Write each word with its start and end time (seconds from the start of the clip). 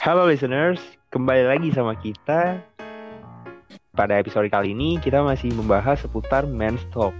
Halo 0.00 0.24
listeners, 0.24 0.80
kembali 1.12 1.44
lagi 1.44 1.68
sama 1.76 1.92
kita. 2.00 2.64
Pada 3.92 4.16
episode 4.16 4.48
kali 4.48 4.72
ini 4.72 4.96
kita 4.96 5.20
masih 5.20 5.52
membahas 5.52 6.00
seputar 6.00 6.48
men's 6.48 6.80
talk. 6.88 7.12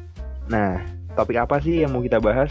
Nah, 0.48 0.80
topik 1.12 1.36
apa 1.36 1.60
sih 1.60 1.84
yang 1.84 1.92
mau 1.92 2.00
kita 2.00 2.16
bahas? 2.16 2.48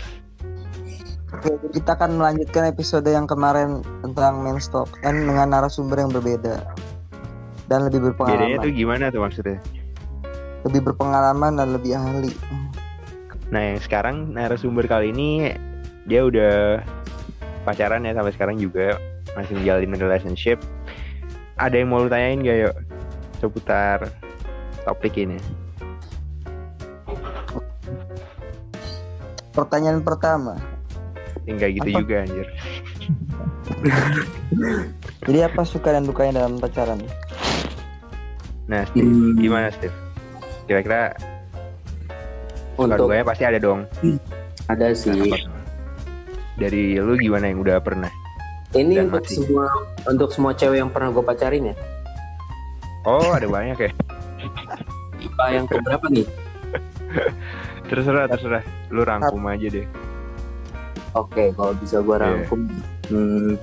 Oke, 1.34 1.74
kita 1.74 1.98
akan 1.98 2.22
melanjutkan 2.22 2.70
episode 2.70 3.10
yang 3.10 3.26
kemarin 3.26 3.82
tentang 4.06 4.46
men's 4.46 4.70
talk 4.70 4.94
kan 5.02 5.18
dengan 5.18 5.58
narasumber 5.58 5.98
yang 5.98 6.14
berbeda 6.14 6.70
dan 7.66 7.90
lebih 7.90 8.14
Bedanya 8.14 8.62
berpengalaman, 8.62 8.62
tuh 8.62 8.74
gimana 8.78 9.06
tuh 9.10 9.22
maksudnya? 9.26 9.58
lebih 10.70 10.82
berpengalaman 10.86 11.58
dan 11.58 11.74
lebih 11.74 11.98
ahli. 11.98 12.30
Nah, 13.50 13.74
yang 13.74 13.82
sekarang 13.82 14.38
narasumber 14.38 14.86
kali 14.86 15.10
ini 15.10 15.58
dia 16.06 16.22
udah 16.22 16.86
pacaran 17.66 18.06
ya 18.06 18.14
sampai 18.14 18.34
sekarang 18.38 18.62
juga 18.62 19.02
masih 19.34 19.54
menjalin 19.56 19.94
relationship. 19.94 20.58
Ada 21.56 21.78
yang 21.78 21.90
mau 21.90 22.02
lu 22.02 22.10
tanyain 22.10 22.42
gak 22.42 22.58
yuk 22.68 22.76
seputar 23.38 23.98
topik 24.84 25.14
ini? 25.16 25.38
Pertanyaan 29.52 30.00
pertama, 30.00 30.56
Enggak 31.44 31.76
gitu 31.76 31.90
Apa? 31.92 32.00
juga 32.00 32.16
anjir. 32.24 32.48
jadi 35.28 35.40
apa 35.50 35.62
suka 35.66 35.92
dan 35.92 36.06
dukanya 36.06 36.44
dalam 36.44 36.56
pacaran? 36.56 37.02
Nah, 38.70 38.86
Steve, 38.88 39.10
Hmm. 39.10 39.36
gimana 39.36 39.68
Steve? 39.74 39.96
Kira-kira 40.66 41.12
suka 42.72 42.88
untuk 42.88 43.10
dukanya 43.10 43.26
pasti 43.28 43.44
ada 43.44 43.60
dong. 43.60 43.84
ada 44.70 44.88
sih? 44.96 45.12
Dari 46.56 46.96
lu 46.96 47.18
gimana 47.18 47.52
yang 47.52 47.60
udah 47.60 47.82
pernah? 47.84 48.12
Ini 48.74 48.96
dan 48.96 49.08
untuk 49.08 49.24
masih. 49.24 49.36
semua 49.40 49.66
untuk 50.06 50.30
semua 50.30 50.52
cewek 50.52 50.78
yang 50.78 50.90
pernah 50.90 51.10
gue 51.10 51.24
pacarin 51.24 51.66
ya 51.68 51.78
Oh, 53.02 53.34
ada 53.34 53.46
banyak 53.46 53.82
ya. 53.82 53.92
Tipe 55.18 55.46
yang 55.48 55.66
keberapa 55.66 56.06
nih 56.08 56.22
Terserah, 57.90 58.24
terserah. 58.26 58.62
Lu 58.88 59.02
rangkum 59.02 59.42
aja 59.44 59.68
deh. 59.68 59.90
oke 61.12 61.52
kalau 61.52 61.74
bisa 61.76 62.00
gue 62.00 62.14
Iya. 62.14 62.22
rangkum 62.22 62.60
hmm, 63.10 63.54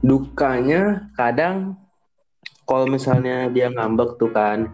dukanya 0.00 0.82
kadang 1.12 1.74
kalau 2.62 2.86
misalnya 2.86 3.48
dia 3.48 3.68
ngambek 3.68 4.14
tuh 4.16 4.28
kan 4.28 4.70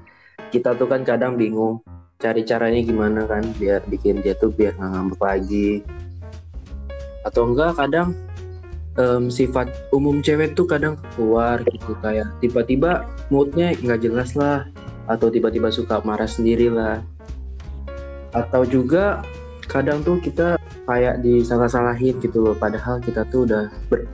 kita 0.48 0.72
tuh 0.74 0.84
kan 0.84 1.04
kadang 1.04 1.36
bingung 1.36 1.80
cari 2.16 2.42
caranya 2.42 2.80
gimana 2.80 3.24
kan 3.24 3.44
biar 3.54 3.84
bikin 3.86 4.18
dia 4.18 4.34
tuh 4.34 4.50
biar 4.50 4.74
nggak 4.74 4.90
ngambek 4.90 5.20
lagi 5.20 5.70
atau 7.28 7.52
enggak 7.52 7.76
kadang 7.76 8.16
em, 8.96 9.28
sifat 9.28 9.68
umum 9.94 10.24
cewek 10.24 10.56
tuh 10.56 10.66
kadang 10.66 10.96
keluar 11.14 11.60
gitu 11.68 11.92
kayak 12.00 12.32
tiba-tiba 12.40 13.06
moodnya 13.28 13.76
nggak 13.76 14.00
jelas 14.02 14.32
lah 14.34 14.66
atau 15.08 15.28
tiba-tiba 15.32 15.72
suka 15.72 16.00
marah 16.04 16.28
sendiri 16.28 16.68
lah. 16.68 17.00
Atau 18.32 18.68
juga 18.68 19.24
kadang 19.68 20.04
tuh 20.04 20.20
kita 20.20 20.60
kayak 20.84 21.20
disalah-salahin 21.20 22.16
gitu 22.20 22.40
loh 22.44 22.56
padahal 22.56 23.00
kita 23.00 23.24
tuh 23.28 23.44
udah 23.48 23.68
ber- 23.92 24.08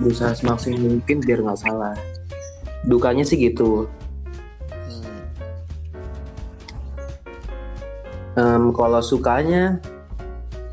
berusaha 0.00 0.32
semaksimal 0.36 1.00
mungkin 1.00 1.20
biar 1.20 1.44
nggak 1.44 1.60
salah. 1.60 1.96
Dukanya 2.88 3.24
sih 3.26 3.36
gitu. 3.36 3.88
Em, 8.38 8.70
kalau 8.70 9.02
sukanya 9.02 9.82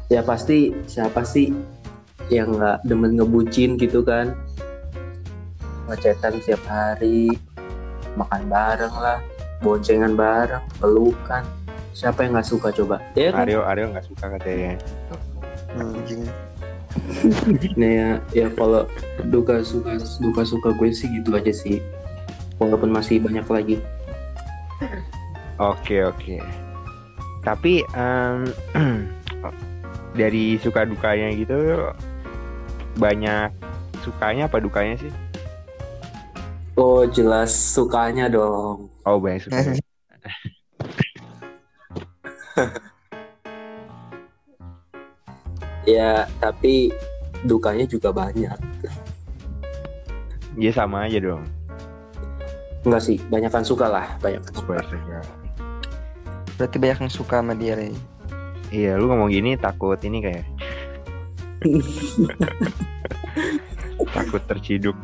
ya 0.05 0.21
pasti 0.21 0.69
siapa 0.85 1.25
sih 1.25 1.49
yang 2.33 2.57
nggak 2.57 2.81
demen 2.85 3.17
ngebucin 3.17 3.77
gitu 3.77 4.01
kan 4.01 4.33
ngecetan 5.85 6.41
setiap 6.41 6.61
hari 6.65 7.29
makan 8.17 8.49
bareng 8.49 8.95
lah 8.97 9.21
boncengan 9.61 10.17
bareng 10.17 10.63
pelukan 10.81 11.45
siapa 11.93 12.25
yang 12.25 12.35
nggak 12.35 12.49
suka 12.49 12.73
coba 12.73 12.97
ya 13.13 13.29
kan 13.29 13.45
Aryo, 13.45 13.61
Aryo 13.63 13.85
nggak 13.93 14.05
suka 14.09 14.25
katanya. 14.37 14.75
Hmm. 15.75 16.25
Nah 17.79 17.91
ya, 17.91 18.09
ya 18.31 18.47
kalau 18.55 18.87
duka 19.27 19.59
suka 19.59 19.99
duka 20.23 20.41
suka 20.47 20.71
gue 20.79 20.95
sih 20.95 21.11
gitu 21.11 21.35
aja 21.35 21.51
sih. 21.51 21.83
Walaupun 22.55 22.87
masih 22.87 23.19
banyak 23.19 23.43
lagi. 23.51 23.75
Oke, 25.59 26.07
oke. 26.07 26.39
Tapi 27.43 27.83
em, 27.95 28.47
dari 30.19 30.55
suka 30.63 30.87
dukanya 30.87 31.35
gitu 31.35 31.91
banyak 32.95 33.51
sukanya 34.03 34.47
apa 34.47 34.57
dukanya 34.63 34.95
sih? 34.99 35.11
Oh 36.75 37.07
jelas 37.07 37.51
sukanya 37.51 38.27
dong. 38.27 38.91
Oh, 39.07 39.19
banyak 39.19 39.47
sukanya. 39.47 39.79
Ya 45.85 46.25
tapi 46.41 46.89
dukanya 47.45 47.85
juga 47.85 48.09
banyak. 48.09 48.57
Iya 50.57 50.71
sama 50.73 51.05
aja 51.05 51.21
dong. 51.21 51.45
Enggak 52.81 53.01
sih, 53.05 53.21
banyakan 53.29 53.61
suka 53.61 53.85
lah, 53.85 54.17
banyakan 54.17 54.49
suka. 54.49 54.73
Berarti 56.57 56.77
banyak 56.81 56.99
yang 57.05 57.13
suka 57.13 57.41
sama 57.41 57.53
dia, 57.53 57.77
Rey. 57.77 57.93
Iya, 58.73 58.97
lu 58.97 59.13
ngomong 59.13 59.29
gini 59.29 59.53
takut 59.61 60.01
ini 60.01 60.25
kayak 60.25 60.45
takut 64.15 64.41
terciduk. 64.47 64.95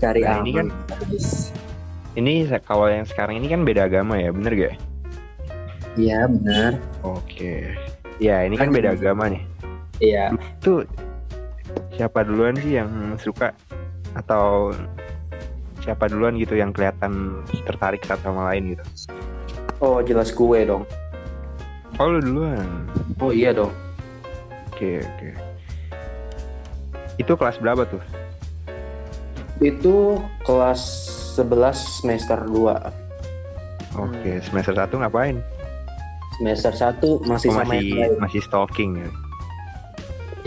Cari 0.00 0.24
Nah, 0.24 0.40
ini 0.40 0.56
guys. 0.56 1.52
Ini 2.16 2.48
kalau 2.64 2.88
yang 2.90 3.06
sekarang 3.06 3.38
ini 3.38 3.46
kan 3.52 3.62
beda 3.62 3.86
agama 3.86 4.18
ya, 4.18 4.34
bener 4.34 4.52
gak? 4.56 4.74
Iya 5.94 6.26
benar. 6.26 6.80
Oke. 7.04 7.76
Ya, 8.18 8.42
ini 8.44 8.56
kan 8.56 8.72
beda 8.72 8.96
agama 8.96 9.28
nih. 9.30 9.44
Iya. 10.00 10.32
Tuh 10.64 10.88
siapa 11.94 12.24
duluan 12.24 12.56
sih 12.58 12.80
yang 12.80 12.90
suka 13.20 13.52
atau 14.16 14.72
siapa 15.84 16.08
duluan 16.08 16.36
gitu 16.36 16.56
yang 16.56 16.72
kelihatan 16.72 17.44
tertarik 17.64 18.04
satu 18.04 18.32
sama 18.32 18.52
lain 18.52 18.76
gitu? 18.76 18.84
Oh 19.80 20.00
jelas 20.04 20.32
gue 20.32 20.58
dong. 20.64 20.84
Oh, 22.00 22.08
lu 22.08 22.20
duluan. 22.24 22.88
Oh 23.20 23.32
iya 23.32 23.52
dong. 23.52 23.72
Oke, 24.80 25.04
oke. 25.04 25.28
Itu 27.20 27.36
kelas 27.36 27.60
berapa 27.60 27.84
tuh? 27.84 28.00
Itu 29.60 30.16
kelas 30.40 30.80
11 31.36 32.00
semester 32.00 32.40
2 32.48 34.00
Oke, 34.00 34.40
semester 34.40 34.72
1 34.72 34.88
ngapain? 34.88 35.36
Semester 36.40 36.72
1 36.72 36.96
masih 37.28 37.52
Oh, 37.52 37.60
sama 37.60 37.76
masih 37.76 37.92
yang 37.92 38.12
masih 38.24 38.40
stalking 38.40 38.90
ya. 38.96 39.10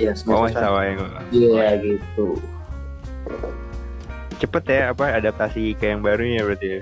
Iya 0.01 0.11
Oh, 0.25 0.49
semester 0.49 0.57
satu. 0.57 0.65
sama 0.65 0.79
yang 0.81 0.97
Iya 1.29 1.67
gitu. 1.77 2.27
cepet 4.41 4.63
ya 4.65 4.97
apa 4.97 5.13
adaptasi 5.13 5.77
ke 5.77 5.93
yang 5.93 6.01
barunya 6.01 6.41
berarti 6.41 6.81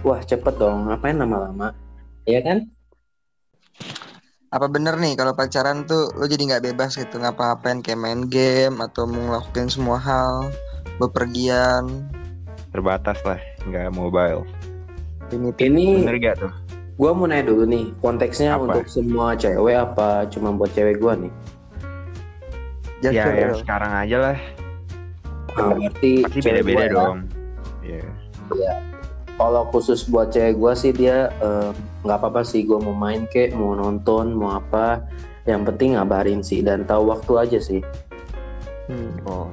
Wah 0.00 0.24
cepet 0.24 0.56
dong, 0.56 0.88
ngapain 0.88 1.20
lama-lama? 1.20 1.76
Iya 2.24 2.40
kan? 2.40 2.72
Apa 4.50 4.66
bener 4.66 4.98
nih 4.98 5.14
kalau 5.14 5.30
pacaran 5.30 5.86
tuh 5.86 6.10
lo 6.10 6.26
jadi 6.26 6.42
nggak 6.42 6.64
bebas 6.66 6.98
gitu 6.98 7.22
ngapa-ngapain 7.22 7.78
kayak 7.78 8.02
main 8.02 8.26
game 8.26 8.82
atau 8.82 9.06
mau 9.06 9.22
ngelakuin 9.30 9.70
semua 9.70 9.94
hal, 9.96 10.50
bepergian, 10.98 11.86
Terbatas 12.70 13.18
lah, 13.22 13.38
nggak 13.66 13.90
mobile. 13.90 14.42
limited. 15.30 15.70
Ini 15.70 15.86
Bener 16.02 16.18
gak 16.18 16.36
tuh? 16.38 16.52
gue 17.00 17.10
mau 17.14 17.24
nanya 17.24 17.46
dulu 17.46 17.62
nih, 17.64 17.94
konteksnya 17.98 18.58
Apa? 18.58 18.66
untuk 18.66 18.86
semua 18.86 19.32
cewek 19.32 19.72
apa 19.72 20.26
cuma 20.26 20.50
buat 20.50 20.70
cewek 20.70 20.98
gue 20.98 21.12
nih? 21.26 21.32
Just 23.00 23.14
ya 23.14 23.24
yang 23.30 23.54
sekarang 23.54 23.92
aja 23.94 24.16
lah. 24.20 24.38
Nah, 25.50 25.72
berarti 25.72 26.26
Pasti 26.26 26.38
beda-beda 26.42 26.84
ya. 26.84 26.90
dong. 26.92 27.18
Iya. 27.80 28.02
Kalau 29.40 29.64
khusus 29.72 30.04
buat 30.04 30.28
cewek 30.28 30.60
gue 30.60 30.72
sih 30.76 30.92
dia 30.92 31.32
nggak 32.04 32.18
apa-apa 32.20 32.44
sih 32.44 32.60
gue 32.68 32.76
mau 32.76 32.92
main 32.92 33.24
kek, 33.24 33.56
mau 33.56 33.72
nonton, 33.72 34.36
mau 34.36 34.60
apa. 34.60 35.00
Yang 35.48 35.72
penting 35.72 35.96
ngabarin 35.96 36.44
sih 36.44 36.60
dan 36.60 36.84
tahu 36.84 37.08
waktu 37.08 37.32
aja 37.40 37.56
sih. 37.56 37.80
Hmm. 38.92 39.16
Oh. 39.24 39.48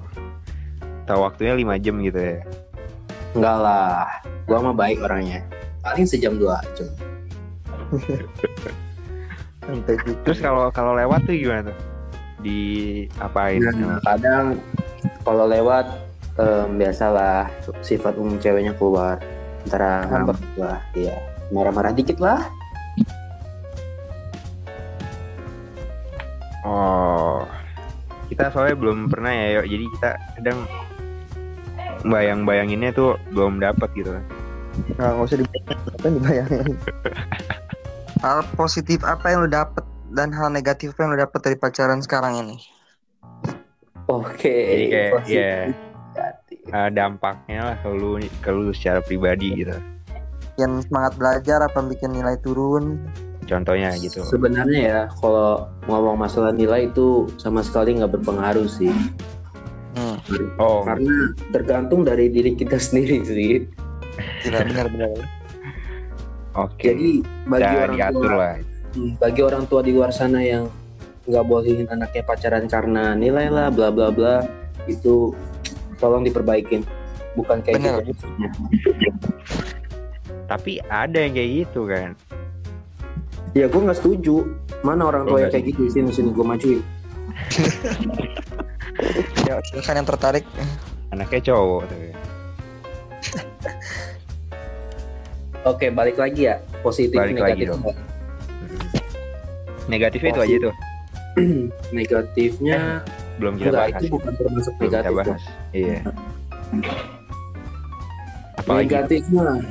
Tahu 1.07 1.24
waktunya 1.24 1.56
5 1.56 1.80
jam 1.80 2.04
gitu 2.04 2.19
ya. 2.19 2.44
Enggak 3.31 3.57
lah, 3.63 4.12
gue 4.44 4.60
mah 4.60 4.75
baik 4.75 5.00
orangnya. 5.00 5.39
Paling 5.80 6.04
sejam 6.04 6.36
dua 6.36 6.60
jam. 6.75 6.92
Sampai 9.63 9.95
gitu. 10.04 10.19
Terus 10.28 10.40
kalau 10.44 10.68
kalau 10.75 11.00
lewat 11.00 11.24
tuh 11.24 11.31
gimana 11.31 11.72
tuh? 11.72 11.78
Di 12.44 12.60
apain? 13.24 13.63
Nah, 13.63 14.04
kadang 14.04 14.60
kalau 15.24 15.48
lewat 15.48 15.88
em, 16.36 16.75
biasalah 16.75 17.48
sifat 17.80 18.19
umum 18.19 18.36
ceweknya 18.36 18.75
keluar 18.75 19.16
antara 19.68 20.08
ngambek 20.08 20.40
lah, 20.56 20.80
iya 20.96 21.16
marah-marah 21.52 21.92
dikit 21.92 22.18
lah. 22.24 22.40
Oh. 26.68 27.48
kita 28.28 28.52
soalnya 28.52 28.75
belum 28.75 29.08
pernah 29.08 29.31
ya, 29.31 29.48
yuk. 29.60 29.66
Jadi 29.72 29.86
kita 29.96 30.10
kadang 30.36 30.60
bayang-bayanginnya 32.04 32.92
tuh 32.92 33.16
belum 33.31 33.64
dapat 33.64 33.88
gitu. 33.96 34.12
Nggak, 34.96 35.10
nggak 35.16 35.28
usah 35.31 35.38
dibayangin, 35.40 36.12
dibayangin. 36.19 36.68
hal 38.24 38.44
positif 38.60 39.00
apa 39.08 39.31
yang 39.31 39.46
lo 39.46 39.50
dapet 39.50 39.86
dan 40.12 40.34
hal 40.34 40.52
negatif 40.52 40.92
apa 40.98 41.00
yang 41.08 41.12
lo 41.16 41.19
dapet 41.24 41.40
dari 41.40 41.58
pacaran 41.58 42.04
sekarang 42.04 42.36
ini? 42.44 42.58
Oke. 44.08 44.52
Jadi 44.52 44.86
kayak, 44.92 45.12
positif, 45.16 45.40
ya. 45.40 45.87
Eh, 46.68 46.90
dampaknya 46.92 47.60
lah 47.64 47.75
ke 47.80 47.90
lu, 47.90 48.19
ke 48.44 48.50
lu 48.52 48.75
secara 48.75 49.00
pribadi 49.00 49.64
gitu. 49.64 49.75
Yang 50.60 50.90
semangat 50.90 51.14
belajar 51.16 51.60
apa 51.64 51.80
yang 51.80 51.88
bikin 51.88 52.10
nilai 52.12 52.36
turun? 52.42 53.00
Contohnya 53.48 53.96
gitu. 53.96 54.19
Sebenarnya 54.28 54.81
ya 54.81 55.02
kalau 55.24 55.72
ngomong 55.88 56.19
masalah 56.19 56.52
nilai 56.52 56.92
itu 56.92 57.31
sama 57.40 57.64
sekali 57.64 57.96
nggak 57.96 58.19
berpengaruh 58.19 58.68
sih. 58.68 58.92
Hmm, 59.96 60.19
Oh, 60.60 60.84
Karena 60.84 61.31
tergantung 61.50 62.04
dari 62.04 62.28
diri 62.28 62.54
kita 62.54 62.75
sendiri 62.84 63.24
sih. 63.24 63.64
benar-benar. 64.44 65.14
oke. 66.54 66.75
Jadi 66.84 67.22
bagi 67.48 67.64
Udah 67.64 67.84
orang 67.86 67.96
diatur 67.96 68.24
tua, 68.28 68.36
lah. 68.36 68.54
Hmm, 68.92 69.12
bagi 69.16 69.42
orang 69.46 69.64
tua 69.66 69.81
di 69.81 69.92
luar 69.96 70.12
sana 70.12 70.42
yang 70.42 70.68
nggak 71.24 71.44
bolehin 71.44 71.88
anaknya 71.88 72.24
pacaran 72.24 72.66
karena 72.66 73.12
nilai 73.14 73.48
lah 73.48 73.68
bla 73.68 73.92
bla 73.92 74.08
bla 74.10 74.44
itu 74.88 75.36
tolong 75.98 76.24
diperbaikin 76.24 76.82
bukan 77.34 77.62
kayak 77.62 77.78
Bener. 77.82 78.02
gitu. 78.06 78.26
Tapi 80.48 80.80
ada 80.88 81.18
yang 81.18 81.34
kayak 81.36 81.52
gitu 81.68 81.82
kan. 81.86 82.16
ya 83.56 83.66
gue 83.66 83.82
nggak 83.82 83.98
setuju 83.98 84.46
mana 84.86 85.10
orang 85.10 85.26
tua 85.26 85.42
yang 85.42 85.50
kayak 85.50 85.74
gitu 85.74 85.90
sini 85.90 86.14
sini 86.14 86.30
gue 86.30 86.46
majuin 86.46 86.78
Ya, 89.46 89.62
silakan 89.70 89.96
yang 90.04 90.08
tertarik. 90.10 90.46
Anaknya 91.14 91.40
cowok 91.54 91.82
tuh. 91.88 91.98
oke 95.68 95.86
balik 95.92 96.16
lagi 96.16 96.48
ya 96.48 96.64
positif 96.80 97.18
Balik 97.18 97.38
lagi 97.38 97.66
negatif 97.66 97.68
dong. 97.70 97.82
Negatifnya 99.88 100.30
itu 100.34 100.42
aja 100.42 100.56
tuh. 100.70 100.74
negatifnya 101.98 102.80
Belum 103.38 103.54
kita 103.62 103.70
enggak 103.70 103.86
bahas. 103.94 104.02
itu 104.02 104.08
bukan 104.10 104.34
termasuk 104.34 104.74
Belum 104.82 104.90
kita 104.90 104.98
negatif. 105.06 105.42
Iya. 105.78 106.00
Apalagi 108.58 108.90
negatifnya 108.90 109.62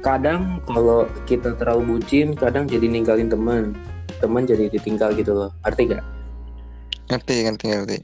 kadang 0.00 0.64
kalau 0.64 1.04
kita 1.28 1.52
terlalu 1.60 2.00
bucin 2.00 2.32
kadang 2.32 2.64
jadi 2.64 2.88
ninggalin 2.88 3.28
teman 3.28 3.76
teman 4.16 4.48
jadi 4.48 4.72
ditinggal 4.72 5.12
gitu 5.12 5.36
loh 5.36 5.52
arti 5.60 5.92
gak? 5.92 6.00
Ngerti, 7.12 7.36
ngerti, 7.44 7.64
ngerti. 7.68 7.96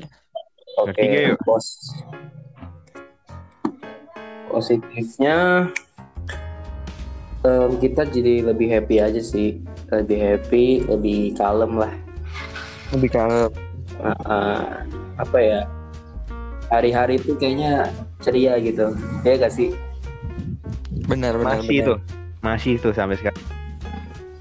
Oke, 0.76 1.00
yuk? 1.00 1.40
pos 1.48 1.88
positifnya 4.52 5.68
em, 7.48 7.70
kita 7.80 8.04
jadi 8.12 8.44
lebih 8.52 8.68
happy 8.68 9.00
aja 9.00 9.22
sih, 9.24 9.64
lebih 9.88 10.18
happy, 10.20 10.84
lebih 10.84 11.32
kalem 11.32 11.80
lah. 11.80 11.92
Lebih 12.92 13.08
kalau 13.08 13.48
Ah, 14.04 14.12
ah, 14.28 14.64
apa 15.16 15.38
ya? 15.40 15.60
Hari-hari 16.72 17.22
itu 17.22 17.38
kayaknya 17.38 17.90
ceria 18.20 18.58
gitu, 18.58 18.90
ya 19.22 19.38
gak 19.38 19.54
sih? 19.54 19.74
benar, 21.06 21.38
benar. 21.38 21.62
masih 21.62 21.78
benar. 21.78 21.86
tuh. 21.86 21.98
Masih 22.42 22.72
tuh 22.82 22.92
sampai 22.94 23.16
sekarang. 23.18 23.42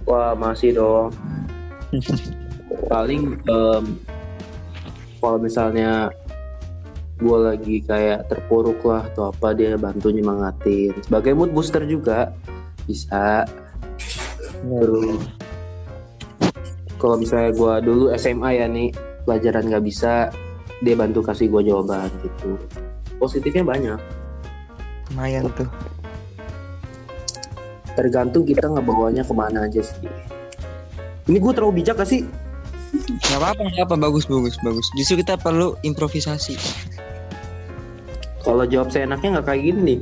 Wah 0.05 0.33
masih 0.37 0.77
dong. 0.77 1.09
Paling 2.91 3.37
em, 3.45 3.85
kalau 5.21 5.37
misalnya 5.41 6.09
gue 7.15 7.37
lagi 7.39 7.75
kayak 7.79 8.27
terpuruk 8.27 8.83
lah 8.83 9.07
atau 9.07 9.31
apa 9.31 9.55
dia 9.55 9.79
bantu 9.79 10.11
nyemangatin 10.11 10.91
sebagai 10.99 11.31
mood 11.31 11.55
booster 11.55 11.87
juga 11.87 12.35
bisa 12.83 13.47
terus 14.67 15.23
kalau 16.99 17.15
misalnya 17.15 17.55
gue 17.55 17.73
dulu 17.87 18.05
SMA 18.19 18.59
ya 18.59 18.67
nih 18.67 18.91
pelajaran 19.23 19.63
nggak 19.63 19.85
bisa 19.87 20.27
dia 20.83 20.95
bantu 20.97 21.23
kasih 21.23 21.47
gue 21.47 21.71
jawaban 21.71 22.11
gitu 22.23 22.59
positifnya 23.19 23.63
banyak 23.63 23.99
Lumayan 25.13 25.47
tuh. 25.53 25.69
tergantung 27.95 28.43
kita 28.43 28.67
ngebawanya 28.67 29.23
ke 29.23 29.31
mana 29.31 29.69
aja 29.69 29.79
sih 29.79 30.09
ini 31.31 31.37
gue 31.39 31.53
terlalu 31.55 31.83
bijak 31.83 31.99
gak 31.99 32.09
sih 32.09 32.27
Gak 33.05 33.43
apa-apa, 33.43 33.75
gak 33.75 33.91
apa 33.91 33.95
bagus, 33.99 34.23
bagus, 34.23 34.55
bagus. 34.63 34.87
Justru 34.95 35.19
kita 35.19 35.35
perlu 35.35 35.75
improvisasi. 35.83 36.55
kalau 38.39 38.63
jawab 38.63 38.87
saya 38.87 39.03
enaknya 39.03 39.41
nggak 39.41 39.47
kayak 39.51 39.61
gini 39.67 39.95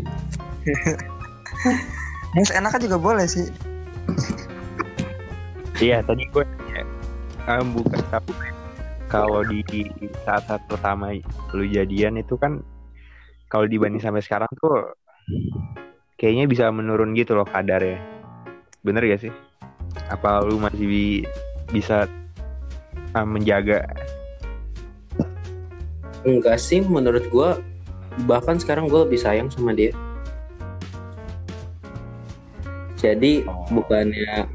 Yang 2.38 2.46
seenaknya 2.54 2.80
juga 2.86 2.98
boleh 3.02 3.26
sih. 3.26 3.48
Iya, 5.82 6.06
tadi 6.06 6.28
gue 6.30 6.46
um, 7.48 7.66
bukan 7.76 8.00
tapi 8.12 8.32
kalau 9.14 9.46
di 9.46 9.62
saat-saat 10.26 10.66
pertama 10.66 11.14
lu 11.54 11.70
jadian 11.70 12.18
itu 12.18 12.34
kan 12.34 12.66
kalau 13.46 13.70
dibanding 13.70 14.02
sampai 14.02 14.26
sekarang 14.26 14.50
tuh 14.58 14.98
kayaknya 16.18 16.50
bisa 16.50 16.74
menurun 16.74 17.14
gitu 17.14 17.38
loh 17.38 17.46
kadarnya. 17.46 18.02
Bener 18.82 19.06
gak 19.06 19.30
sih? 19.30 19.34
Apa 20.10 20.42
lu 20.42 20.58
masih 20.58 20.90
bi- 20.90 21.28
bisa 21.70 22.10
uh, 23.14 23.22
menjaga? 23.22 23.86
Enggak 26.26 26.58
sih, 26.58 26.82
menurut 26.82 27.30
gua 27.30 27.62
bahkan 28.26 28.58
sekarang 28.58 28.90
gue 28.90 28.98
lebih 29.06 29.22
sayang 29.22 29.54
sama 29.54 29.78
dia. 29.78 29.94
Jadi 32.98 33.46
Oh. 33.46 33.68
bukannya 33.78 34.50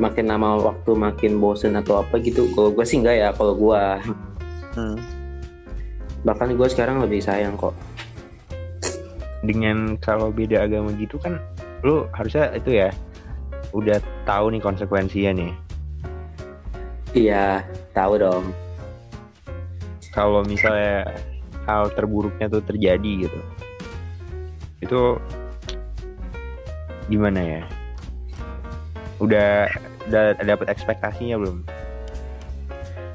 makin 0.00 0.26
lama 0.26 0.56
waktu 0.58 0.96
makin 0.96 1.36
bosen 1.36 1.76
atau 1.76 2.00
apa 2.00 2.16
gitu. 2.18 2.48
Kalau 2.56 2.72
gue 2.72 2.82
sih 2.82 2.98
enggak 2.98 3.16
ya. 3.16 3.28
Kalau 3.30 3.52
gua 3.54 4.00
Hmm. 4.70 4.96
bahkan 6.22 6.54
gue 6.54 6.66
sekarang 6.66 7.02
lebih 7.02 7.20
sayang 7.20 7.54
kok. 7.54 7.74
dengan 9.40 9.96
kalau 9.96 10.28
beda 10.28 10.68
agama 10.68 10.92
gitu 10.94 11.16
kan 11.16 11.40
lu 11.80 12.04
harusnya 12.12 12.52
itu 12.52 12.76
ya 12.76 12.92
udah 13.72 13.96
tahu 14.22 14.52
nih 14.52 14.60
konsekuensinya 14.60 15.32
nih 15.32 15.52
Iya, 17.16 17.64
tahu 17.90 18.20
dong. 18.20 18.52
kalau 20.12 20.44
misalnya 20.44 21.08
hal 21.64 21.88
terburuknya 21.96 22.46
tuh 22.46 22.60
terjadi 22.60 23.24
gitu 23.24 23.40
itu 24.84 25.00
gimana 27.08 27.40
ya 27.40 27.62
udah 29.18 29.72
udah 30.10 30.34
dapat 30.42 30.66
ekspektasinya 30.74 31.38
belum? 31.38 31.62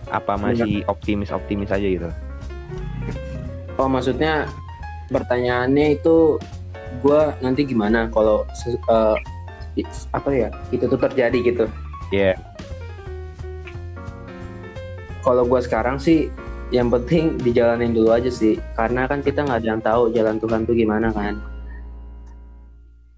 Apa 0.09 0.39
masih 0.39 0.87
optimis 0.87 1.29
optimis 1.29 1.69
aja 1.69 1.83
gitu? 1.83 2.09
Oh 3.75 3.91
maksudnya 3.91 4.47
pertanyaannya 5.11 5.99
itu 5.99 6.39
gua 7.03 7.35
nanti 7.43 7.67
gimana 7.67 8.07
kalau 8.07 8.47
i- 9.75 9.83
apa 10.15 10.29
ya 10.31 10.49
itu 10.71 10.87
tuh 10.87 10.95
terjadi 10.95 11.37
gitu. 11.43 11.65
ya 12.15 12.33
Kalau 15.19 15.43
gua 15.43 15.59
sekarang 15.59 15.99
sih 15.99 16.29
yang 16.73 16.89
penting 16.89 17.37
dijalanin 17.41 17.93
dulu 17.93 18.13
aja 18.13 18.29
sih. 18.29 18.57
Karena 18.77 19.05
kan 19.09 19.21
kita 19.21 19.41
nggak 19.45 19.59
ada 19.61 19.67
yang 19.67 19.81
tahu 19.81 20.13
jalan 20.13 20.37
Tuhan 20.37 20.61
tuh 20.65 20.75
gimana 20.77 21.09
kan. 21.13 21.37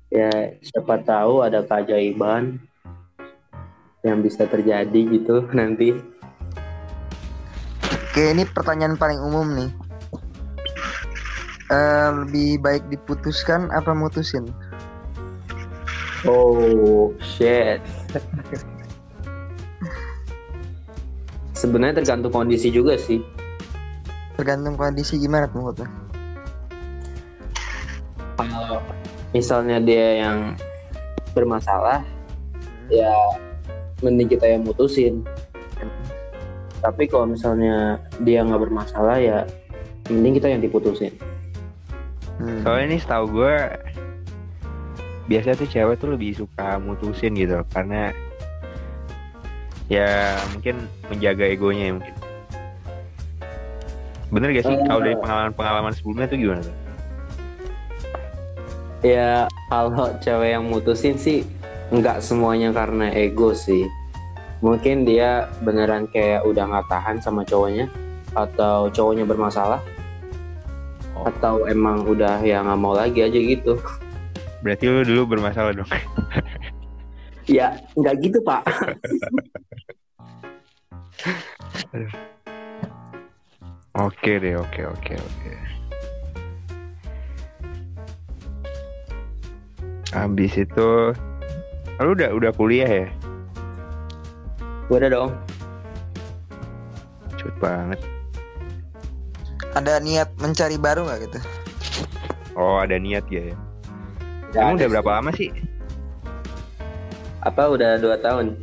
Ya 0.08 0.56
siapa 0.64 1.04
tahu 1.04 1.44
ada 1.44 1.62
keajaiban 1.68 2.64
yang 4.08 4.24
bisa 4.24 4.48
terjadi 4.48 5.02
gitu 5.12 5.46
nanti. 5.60 5.92
Oke, 7.88 8.34
ini 8.34 8.48
pertanyaan 8.50 8.98
paling 8.98 9.20
umum 9.22 9.46
nih. 9.54 9.72
Eh, 11.68 12.10
lebih 12.24 12.64
baik 12.64 12.88
diputuskan 12.88 13.68
apa 13.76 13.92
mutusin? 13.92 14.48
Oh 16.24 17.12
shit. 17.20 17.84
Sebenarnya 21.54 22.02
tergantung 22.02 22.32
kondisi 22.32 22.72
juga 22.72 22.96
sih. 22.96 23.20
Tergantung 24.40 24.80
kondisi 24.80 25.20
gimana 25.20 25.46
tuh? 25.52 25.90
Kalau 28.38 28.80
misalnya 29.36 29.78
dia 29.84 30.24
yang 30.24 30.56
bermasalah, 31.36 32.02
ya 32.90 33.14
mending 34.00 34.30
kita 34.30 34.46
yang 34.46 34.62
mutusin. 34.64 35.26
Tapi 36.78 37.10
kalau 37.10 37.26
misalnya 37.28 37.98
dia 38.22 38.46
nggak 38.46 38.62
bermasalah 38.62 39.18
ya 39.18 39.44
mending 40.08 40.38
kita 40.40 40.48
yang 40.50 40.62
diputusin. 40.62 41.14
Hmm. 42.38 42.62
soalnya 42.62 42.94
ini 42.94 42.98
setahu 43.02 43.34
gue 43.34 43.56
biasanya 45.26 45.58
tuh 45.58 45.70
cewek 45.74 45.98
tuh 45.98 46.14
lebih 46.14 46.38
suka 46.38 46.78
mutusin 46.78 47.34
gitu 47.34 47.66
karena 47.74 48.14
ya 49.90 50.38
mungkin 50.54 50.86
menjaga 51.10 51.50
egonya 51.50 51.90
ya 51.90 51.94
mungkin 51.98 52.16
Bener 54.30 54.54
gak 54.54 54.70
sih 54.70 54.76
Eh. 54.78 54.86
kalau 54.86 55.02
dari 55.02 55.18
pengalaman-pengalaman 55.18 55.98
sebelumnya 55.98 56.30
tuh 56.30 56.38
gimana 56.38 56.62
tuh? 56.62 56.76
Ya 59.02 59.50
kalau 59.74 60.14
cewek 60.22 60.50
yang 60.54 60.70
mutusin 60.70 61.18
sih 61.18 61.42
nggak 61.94 62.20
semuanya 62.20 62.76
karena 62.76 63.12
ego 63.12 63.56
sih. 63.56 63.88
Mungkin 64.60 65.06
dia 65.06 65.48
beneran 65.62 66.10
kayak 66.10 66.44
udah 66.44 66.66
nggak 66.66 66.88
tahan 66.90 67.18
sama 67.22 67.46
cowoknya 67.46 67.88
atau 68.34 68.90
cowoknya 68.92 69.24
bermasalah 69.26 69.82
Oh. 71.18 71.26
atau 71.26 71.66
emang 71.66 72.06
udah 72.06 72.46
ya 72.46 72.62
nggak 72.62 72.78
mau 72.78 72.94
lagi 72.94 73.26
aja 73.26 73.40
gitu. 73.42 73.74
Berarti 74.62 74.86
lu 74.86 75.02
dulu 75.02 75.38
bermasalah 75.38 75.74
dong. 75.74 75.90
Ya 77.48 77.80
nggak 77.96 78.28
gitu 78.28 78.44
pak. 78.44 78.60
Oke 83.98 84.36
deh, 84.38 84.60
oke 84.60 84.82
oke 84.84 85.14
oke. 85.16 85.52
Habis 90.12 90.54
itu 90.60 90.90
lu 92.06 92.14
udah 92.14 92.30
udah 92.34 92.52
kuliah 92.54 92.90
ya? 92.90 93.08
Udah 94.94 95.10
dong. 95.10 95.32
Cepet 97.38 97.56
banget. 97.58 98.00
Ada 99.74 100.02
niat 100.02 100.30
mencari 100.38 100.78
baru 100.78 101.06
nggak 101.10 101.20
gitu? 101.26 101.40
Oh, 102.58 102.82
ada 102.82 102.98
niat 102.98 103.26
ya. 103.30 103.54
ya. 103.54 103.56
Emang 104.58 104.78
udah 104.78 104.88
sih. 104.88 104.94
berapa 104.94 105.10
lama 105.10 105.30
sih? 105.34 105.50
Apa 107.46 107.70
udah 107.70 107.98
dua 108.02 108.16
tahun? 108.22 108.58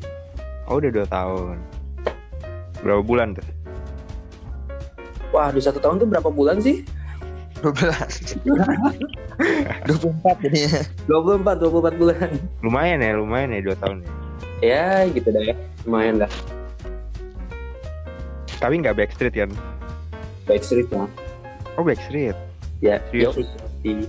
Oh, 0.67 0.79
udah 0.79 0.91
dua 0.91 1.07
tahun. 1.07 1.57
Berapa 2.83 3.03
bulan 3.03 3.35
tuh? 3.35 3.47
Wah, 5.35 5.50
di 5.50 5.59
satu 5.59 5.83
tahun 5.83 5.99
tuh 5.99 6.09
berapa 6.11 6.31
bulan 6.31 6.62
sih? 6.62 6.87
12 7.64 8.44
24 9.88 10.47
ini 10.52 10.59
ya 10.68 10.85
24, 11.09 11.64
24 11.64 11.97
bulan. 12.00 12.28
Lumayan 12.61 13.00
ya, 13.00 13.16
lumayan 13.16 13.56
ya 13.56 13.61
dua 13.64 13.76
tahun 13.80 14.04
ya. 14.04 14.11
Ya 14.61 14.85
gitu 15.09 15.28
dah 15.33 15.42
ya. 15.42 15.56
Lumayan 15.88 16.21
dah. 16.21 16.30
Tapi 18.61 18.80
nggak 18.80 18.97
backstreet 18.97 19.35
kan? 19.35 19.50
Backstreet 20.44 20.88
ya. 20.92 21.04
Oh, 21.76 21.83
backstreet. 21.83 22.37
Ya, 22.80 23.00
Serius? 23.09 23.49
di 23.80 24.04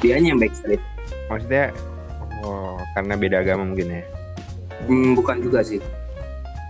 Dianya 0.00 0.32
yang 0.34 0.40
backstreet. 0.40 0.80
Maksudnya, 1.28 1.70
oh, 2.42 2.80
karena 2.96 3.14
beda 3.16 3.36
agama 3.44 3.68
mungkin 3.68 4.00
ya. 4.00 4.02
Hmm, 4.88 5.12
bukan 5.12 5.44
juga 5.44 5.60
sih. 5.60 5.80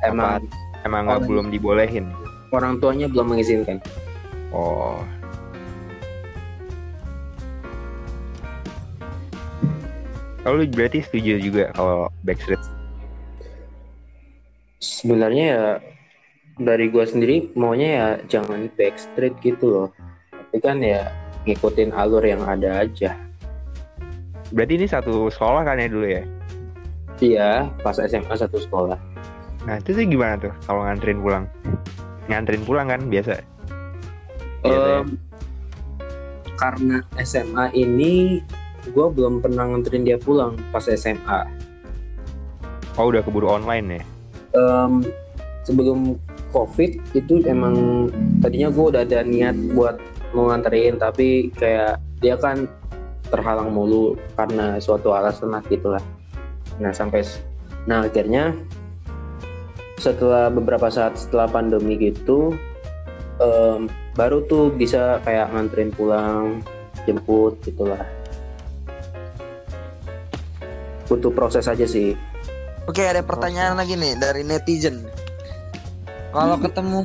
Emang 0.03 0.43
Emang 0.87 1.11
nggak 1.11 1.21
Oh, 1.23 1.27
belum 1.27 1.47
dibolehin. 1.51 2.07
orang 2.49 2.81
tuanya 2.81 3.11
belum 3.11 3.35
mengizinkan. 3.37 3.77
Oh. 4.55 5.05
Kalau 10.43 10.65
berarti 10.65 11.05
setuju 11.05 11.33
juga 11.45 11.65
kalau 11.77 12.09
backstreet. 12.25 12.63
Sebenarnya 14.81 15.45
ya 15.45 15.65
dari 16.57 16.89
gua 16.89 17.05
sendiri 17.05 17.53
maunya 17.53 17.89
ya 17.93 18.09
jangan 18.25 18.73
backstreet 18.73 19.37
gitu 19.45 19.67
loh. 19.69 19.89
Tapi 20.33 20.59
kan 20.65 20.81
ya 20.81 21.13
ngikutin 21.45 21.93
alur 21.93 22.25
yang 22.25 22.41
ada 22.49 22.89
aja. 22.89 23.13
Berarti 24.49 24.81
ini 24.81 24.87
satu 24.89 25.29
sekolah 25.29 25.69
kan 25.69 25.77
ya 25.77 25.93
dulu 25.93 26.09
ya? 26.09 26.25
Iya, 27.19 27.51
pas 27.85 28.01
SMA 28.01 28.33
satu 28.33 28.57
sekolah. 28.57 28.97
Nah 29.69 29.77
itu 29.77 29.93
tuh 29.93 30.07
gimana 30.07 30.41
tuh 30.41 30.55
kalau 30.65 30.87
nganterin 30.87 31.21
pulang? 31.21 31.45
Nganterin 32.31 32.63
pulang 32.65 32.87
kan 32.89 33.01
biasa. 33.11 33.58
Biasa 34.63 34.89
ya? 34.89 35.03
Karena 36.59 36.97
SMA 37.23 37.65
ini 37.79 38.43
gua 38.91 39.13
belum 39.13 39.45
pernah 39.45 39.69
nganterin 39.71 40.03
dia 40.07 40.19
pulang 40.19 40.59
pas 40.75 40.87
SMA. 40.87 41.47
Oh 42.99 43.15
udah 43.15 43.23
keburu 43.23 43.47
online 43.47 43.87
ya? 44.01 44.03
Em, 44.59 45.07
sebelum 45.63 46.19
COVID 46.51 47.15
itu 47.15 47.45
emang 47.45 48.09
tadinya 48.41 48.73
gue 48.73 48.85
udah 48.91 49.03
ada 49.05 49.21
niat 49.21 49.55
buat 49.77 50.01
mau 50.33 50.49
nganterin 50.49 50.97
tapi 50.97 51.53
kayak 51.55 52.01
dia 52.19 52.35
kan 52.41 52.67
terhalang 53.29 53.71
mulu 53.71 54.17
karena 54.35 54.81
suatu 54.81 55.13
alasan 55.13 55.53
lah 55.53 55.63
gitulah. 55.69 56.03
Nah 56.81 56.91
sampai 56.91 57.23
nah 57.85 58.05
akhirnya 58.05 58.57
setelah 60.01 60.49
beberapa 60.49 60.89
saat 60.89 61.21
setelah 61.21 61.47
pandemi 61.47 61.99
gitu 62.01 62.57
em, 63.39 63.87
baru 64.19 64.43
tuh 64.51 64.75
bisa 64.75 65.23
kayak 65.23 65.55
nganterin 65.55 65.95
pulang 65.95 66.59
jemput 67.07 67.55
gitulah. 67.63 68.03
Butuh 71.07 71.31
proses 71.31 71.71
aja 71.71 71.87
sih. 71.87 72.19
Oke 72.89 73.05
ada 73.05 73.21
pertanyaan 73.21 73.77
lagi 73.77 74.01
nih 74.01 74.17
dari 74.17 74.41
netizen 74.49 75.05
Kalau 76.33 76.57
ketemu 76.57 77.05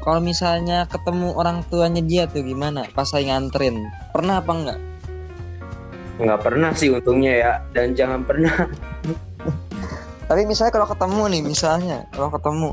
Kalau 0.00 0.16
misalnya 0.16 0.88
ketemu 0.88 1.36
orang 1.36 1.60
tuanya 1.68 2.00
dia 2.00 2.24
tuh 2.24 2.40
gimana 2.40 2.88
Pas 2.96 3.04
saya 3.04 3.28
nganterin 3.28 3.84
Pernah 4.16 4.40
apa 4.40 4.52
enggak? 4.56 4.78
Nggak 6.24 6.40
pernah 6.40 6.72
sih 6.72 6.88
untungnya 6.88 7.32
ya 7.36 7.52
dan 7.76 7.92
jangan 7.92 8.24
pernah 8.24 8.64
Tapi 10.32 10.42
misalnya 10.48 10.72
kalau 10.72 10.88
ketemu 10.88 11.22
nih 11.36 11.42
Misalnya 11.44 11.98
Kalau 12.16 12.32
ketemu 12.32 12.70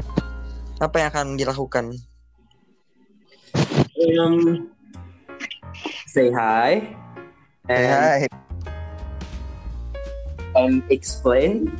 Apa 0.79 0.95
yang 1.03 1.09
akan 1.11 1.27
dilakukan? 1.35 1.85
Um, 4.19 4.69
say 6.05 6.29
hi 6.31 6.95
and, 7.69 7.87
Hai 7.87 8.27
and 10.55 10.83
explain 10.89 11.71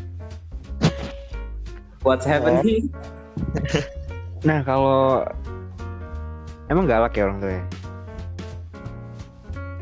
what's 2.01 2.25
happening. 2.25 2.89
Nah 4.45 4.61
kalau 4.61 5.25
emang 6.69 6.85
galak 6.85 7.17
ya 7.17 7.25
orang 7.25 7.41
tuanya? 7.41 7.65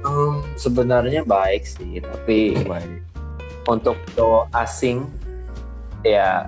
Um, 0.08 0.48
sebenarnya 0.56 1.28
baik 1.28 1.68
sih, 1.68 2.00
tapi 2.00 2.56
Baik. 2.64 3.04
untuk 3.68 4.00
cowok 4.16 4.48
asing 4.56 5.12
ya 6.08 6.48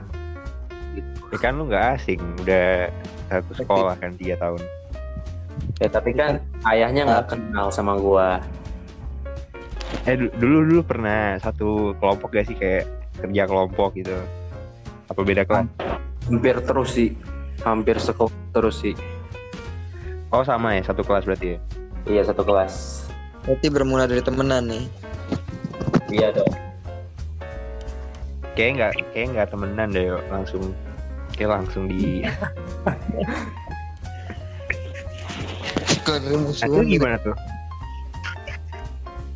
Ya 1.28 1.38
kan 1.44 1.60
lu 1.60 1.68
nggak 1.68 2.00
asing, 2.00 2.24
udah 2.40 2.88
satu 3.28 3.52
sekolah 3.60 4.00
kan 4.00 4.16
tiga 4.16 4.40
tahun. 4.40 4.64
Ya 5.78 5.88
tapi 5.88 6.12
kan 6.12 6.40
ayahnya 6.66 7.06
nggak 7.06 7.26
kenal 7.32 7.68
sama 7.70 7.96
gua. 7.96 8.42
Eh 10.04 10.16
du- 10.16 10.34
dulu 10.36 10.58
dulu 10.64 10.82
pernah 10.84 11.36
satu 11.38 11.92
kelompok 12.00 12.32
gak 12.32 12.48
sih 12.48 12.56
kayak 12.56 12.88
kerja 13.20 13.44
kelompok 13.44 13.96
gitu? 13.96 14.16
Apa 15.08 15.22
beda 15.22 15.44
kelas? 15.44 15.68
Hampir 16.28 16.56
terus 16.60 16.90
sih, 16.92 17.10
hampir 17.64 17.96
sekolah 18.00 18.32
terus 18.52 18.80
sih. 18.80 18.96
Oh 20.28 20.44
sama 20.44 20.76
ya 20.76 20.84
satu 20.84 21.04
kelas 21.04 21.24
berarti 21.24 21.56
ya? 21.56 21.60
Iya 22.08 22.22
satu 22.28 22.44
kelas. 22.44 23.04
Berarti 23.44 23.68
bermula 23.68 24.08
dari 24.08 24.20
temenan 24.20 24.68
nih 24.68 24.84
Iya 26.08 26.36
dong. 26.36 26.52
Kayak 28.56 28.72
nggak 28.76 28.92
kayak 29.14 29.28
nggak 29.36 29.48
temenan 29.52 29.88
deh 29.92 30.04
yuk. 30.08 30.22
langsung 30.28 30.64
kayak 31.36 31.52
langsung 31.64 31.88
di. 31.88 32.24
Nah, 36.08 36.16
itu 36.24 36.64
gitu. 36.64 36.88
gimana 36.88 37.20
tuh? 37.20 37.36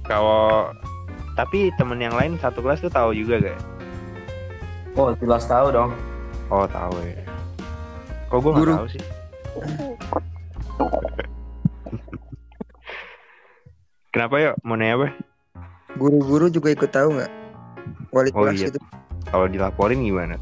Kalau 0.08 0.72
tapi 1.36 1.72
temen 1.76 2.00
yang 2.00 2.16
lain 2.16 2.40
satu 2.40 2.64
kelas 2.64 2.80
tuh 2.80 2.92
tahu 2.92 3.12
juga 3.12 3.40
gak? 3.44 3.60
Oh 4.96 5.12
jelas 5.20 5.44
tahu 5.48 5.72
dong. 5.72 5.92
Oh 6.52 6.68
tahu 6.68 6.96
ya. 7.04 7.24
Kok 8.28 8.40
gue 8.40 8.52
nggak 8.56 8.72
tahu 8.76 8.88
sih? 8.88 9.04
Kenapa 14.12 14.36
yuk? 14.44 14.56
Mau 14.68 14.76
nanya 14.76 15.00
apa? 15.00 15.08
Guru-guru 15.96 16.52
juga 16.52 16.72
ikut 16.72 16.92
tahu 16.92 17.16
nggak? 17.20 17.32
Wali 18.12 18.32
Oh, 18.36 18.44
kelas 18.44 18.60
iya. 18.60 18.68
gitu 18.68 18.80
Kalau 19.32 19.48
dilaporin 19.48 20.04
gimana? 20.04 20.36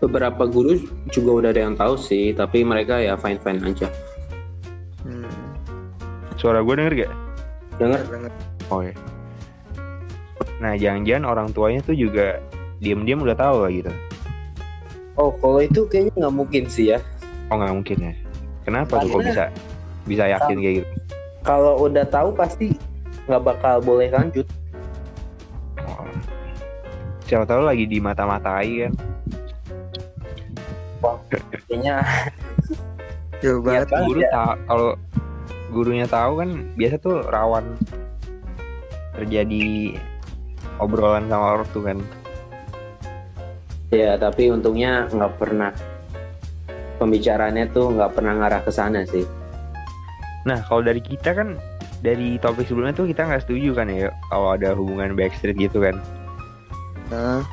Beberapa 0.00 0.48
guru 0.48 0.80
juga 1.12 1.30
udah 1.44 1.50
ada 1.52 1.60
yang 1.68 1.76
tahu 1.76 2.00
sih, 2.00 2.32
tapi 2.32 2.64
mereka 2.64 2.96
ya 2.96 3.20
fine 3.20 3.36
fine 3.44 3.60
aja. 3.60 3.92
Suara 6.42 6.58
gue 6.58 6.74
denger 6.74 7.06
gak? 7.06 7.12
Dengar? 7.78 8.02
banget. 8.10 8.32
Oh 8.66 8.82
ya. 8.82 8.94
Nah 10.58 10.74
jangan-jangan 10.74 11.22
orang 11.22 11.48
tuanya 11.54 11.78
tuh 11.86 11.94
juga 11.94 12.42
diam-diam 12.82 13.22
udah 13.22 13.38
tahu 13.38 13.62
lah 13.62 13.70
gitu. 13.70 13.92
Oh 15.14 15.30
kalau 15.38 15.62
itu 15.62 15.86
kayaknya 15.86 16.26
nggak 16.26 16.34
mungkin 16.34 16.66
sih 16.66 16.90
ya. 16.90 16.98
Oh 17.46 17.62
nggak 17.62 17.74
mungkin 17.78 17.98
ya. 18.02 18.14
Kenapa 18.66 18.98
tuh 18.98 19.06
kok 19.06 19.14
Karena- 19.14 19.28
bisa 19.30 19.44
bisa 20.02 20.24
yakin 20.26 20.56
kayak 20.58 20.74
gitu? 20.82 20.88
Kalau 21.46 21.74
udah 21.86 22.04
tahu 22.10 22.34
pasti 22.34 22.74
nggak 23.30 23.42
bakal 23.46 23.78
boleh 23.78 24.10
lanjut. 24.10 24.46
Oh. 25.86 26.02
Siapa 27.22 27.46
tahu 27.46 27.62
lagi 27.62 27.86
di 27.86 28.02
mata-matai 28.02 28.90
kan? 28.90 28.92
Kayaknya 31.70 32.02
Jauh 33.42 33.62
banget. 33.62 33.86
banget. 33.90 34.06
guru 34.10 34.20
tahu 34.26 34.52
kalau 34.66 34.90
gurunya 35.72 36.04
tahu 36.04 36.44
kan 36.44 36.50
biasa 36.76 37.00
tuh 37.00 37.24
rawan 37.32 37.64
terjadi 39.16 39.96
obrolan 40.76 41.26
sama 41.32 41.58
orang 41.58 41.68
tuh 41.72 41.82
kan. 41.84 41.98
Ya, 43.92 44.16
tapi 44.16 44.52
untungnya 44.52 45.08
nggak 45.08 45.32
pernah. 45.40 45.72
Pembicaraannya 47.00 47.72
tuh 47.72 47.92
nggak 47.96 48.12
pernah 48.14 48.36
ngarah 48.36 48.62
ke 48.62 48.70
sana 48.70 49.02
sih. 49.08 49.24
nah 50.42 50.58
kalau 50.66 50.82
dari 50.82 50.98
kita 50.98 51.38
kan 51.38 51.54
dari 52.02 52.34
topik 52.42 52.66
sebelumnya 52.66 52.98
tuh 52.98 53.06
kita 53.06 53.22
nggak 53.30 53.46
setuju 53.46 53.78
kan 53.78 53.86
ya 53.86 54.10
kalau 54.26 54.58
ada 54.58 54.74
hubungan 54.74 55.14
backstreet 55.14 55.54
gitu 55.54 55.78
kan. 55.78 56.02
Nah, 57.14 57.46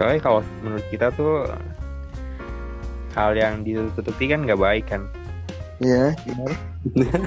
soalnya 0.00 0.20
kalau 0.24 0.40
menurut 0.64 0.86
kita 0.88 1.12
tuh 1.12 1.44
hal 3.12 3.36
yang 3.36 3.60
ditutupi 3.62 4.32
kan 4.32 4.48
nggak 4.48 4.56
baik 4.56 4.88
kan 4.88 5.04
iya, 5.82 6.14
benar. 6.26 6.50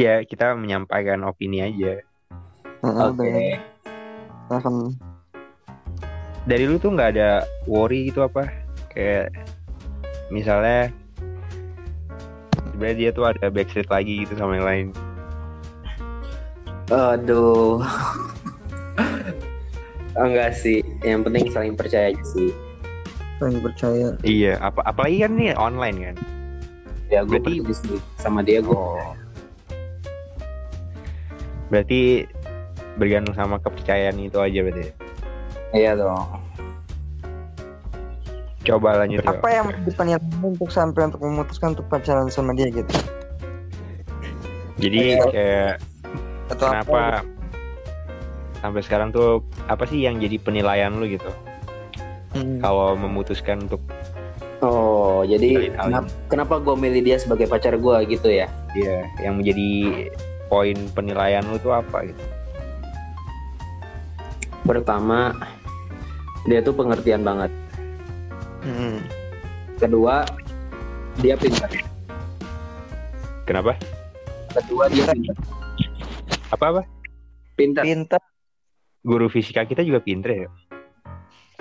iya 0.00 0.14
kita 0.24 0.56
menyampaikan 0.56 1.20
opini 1.26 1.60
aja 1.64 2.00
Heeh, 2.80 3.08
Oke. 3.12 3.60
Akan 4.48 4.96
dari 6.48 6.64
lu 6.64 6.80
tuh 6.80 6.96
nggak 6.96 7.10
ada 7.16 7.44
worry 7.68 8.08
gitu 8.08 8.24
apa 8.24 8.48
kayak 8.90 9.28
misalnya 10.32 10.88
sebenarnya 12.72 12.96
dia 12.96 13.10
tuh 13.12 13.24
ada 13.28 13.52
backstreet 13.52 13.92
lagi 13.92 14.24
gitu 14.24 14.34
sama 14.40 14.56
yang 14.56 14.66
lain 14.66 14.86
Aduh. 16.90 17.78
Enggak 20.18 20.58
sih, 20.58 20.82
yang 21.06 21.22
penting 21.22 21.46
saling 21.54 21.78
percaya 21.78 22.10
aja 22.10 22.24
sih. 22.34 22.50
Paling 23.40 23.58
percaya. 23.58 24.08
iya 24.22 24.60
apa 24.60 24.84
apalagi 24.84 25.16
kan 25.18 25.32
nih 25.34 25.50
online 25.54 25.98
kan 26.04 26.16
Ya 27.10 27.24
gue 27.24 27.42
Berarti- 27.42 27.58
sih 27.66 27.98
sama 28.16 28.38
dia 28.40 28.60
gue. 28.60 28.70
oh 28.70 29.16
berarti 31.66 32.26
bergantung 32.94 33.32
sama 33.32 33.56
kepercayaan 33.56 34.18
itu 34.20 34.36
aja 34.36 34.60
berarti 34.60 34.90
Iya 35.70 35.94
dong. 35.94 36.26
coba 38.60 39.00
lanjut 39.00 39.22
Apa 39.24 39.48
Yo. 39.48 39.54
yang 39.56 39.66
penilaian 39.80 40.18
untuk 40.44 40.68
sampai 40.68 41.06
untuk 41.06 41.22
memutuskan 41.22 41.72
untuk 41.72 41.86
pacaran 41.86 42.28
sama 42.28 42.52
dia 42.52 42.68
gitu? 42.68 42.90
jadi 44.76 45.00
kayak 45.24 45.70
Atau 46.48 46.66
apa? 46.66 46.74
kenapa 46.74 47.00
sampai 48.60 48.80
sekarang 48.80 49.08
tuh 49.08 49.40
apa 49.64 49.84
sih 49.84 50.00
yang 50.00 50.16
jadi 50.16 50.36
penilaian 50.36 50.92
lu 50.92 51.06
gitu 51.06 51.30
Hmm. 52.30 52.58
kalau 52.58 52.94
memutuskan 52.94 53.64
untuk 53.64 53.82
Oh, 54.60 55.24
jadi 55.24 55.72
kenapa, 55.72 56.04
kenapa 56.28 56.54
gue 56.60 56.76
milih 56.76 57.00
dia 57.02 57.16
sebagai 57.16 57.48
pacar 57.48 57.74
gue 57.74 57.96
gitu 58.06 58.28
ya? 58.28 58.44
dia 58.70 59.08
yang 59.18 59.40
menjadi 59.40 60.06
poin 60.46 60.76
penilaian 60.92 61.40
lu 61.42 61.56
tuh 61.56 61.72
apa 61.72 62.04
gitu 62.04 62.22
Pertama, 64.60 65.32
dia 66.44 66.60
tuh 66.60 66.70
pengertian 66.70 67.24
banget. 67.24 67.48
Hmm. 68.60 69.00
Kedua, 69.74 70.22
dia 71.18 71.34
pintar. 71.34 71.72
kenapa 73.42 73.74
Kedua, 74.52 74.86
dia 74.86 75.08
pintar. 75.08 75.36
apa 76.50 76.64
apa 76.68 76.82
Pintar. 77.54 77.82
Pintar. 77.82 78.22
guru 79.00 79.26
fisika 79.26 79.64
kita 79.64 79.80
juga 79.80 79.98
pinter 79.98 80.30
ya 80.36 80.48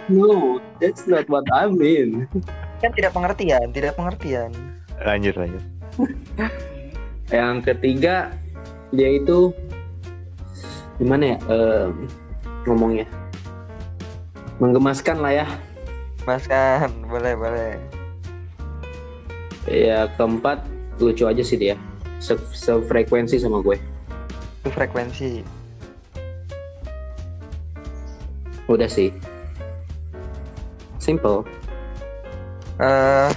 No, 0.10 0.58
that's 0.82 1.06
not 1.06 1.30
what 1.30 1.46
I 1.54 1.70
mean. 1.70 2.26
Kan 2.82 2.92
tidak 2.98 3.14
pengertian, 3.14 3.70
tidak 3.70 3.94
pengertian. 3.94 4.50
lanjut 5.00 5.40
lanjut 5.40 5.64
Yang 7.32 7.56
ketiga, 7.72 8.36
dia 8.92 9.16
itu 9.16 9.54
gimana 10.98 11.36
ya 11.36 11.38
em, 11.48 12.10
ngomongnya? 12.66 13.06
Menggemaskan 14.58 15.22
lah 15.24 15.46
ya. 15.46 15.48
Mas 16.28 16.44
kan, 16.50 16.90
boleh 17.08 17.38
boleh. 17.38 17.74
Ya 19.70 20.10
keempat 20.18 20.66
lucu 20.98 21.30
aja 21.30 21.40
sih 21.46 21.56
dia. 21.56 21.78
Se- 22.20 22.50
Sefrekuensi 22.52 23.40
sama 23.40 23.62
gue. 23.62 23.78
Itu 24.60 24.70
frekuensi. 24.74 25.46
Udah 28.68 28.90
sih. 28.90 29.14
Simple. 31.00 31.48
eh 32.80 33.28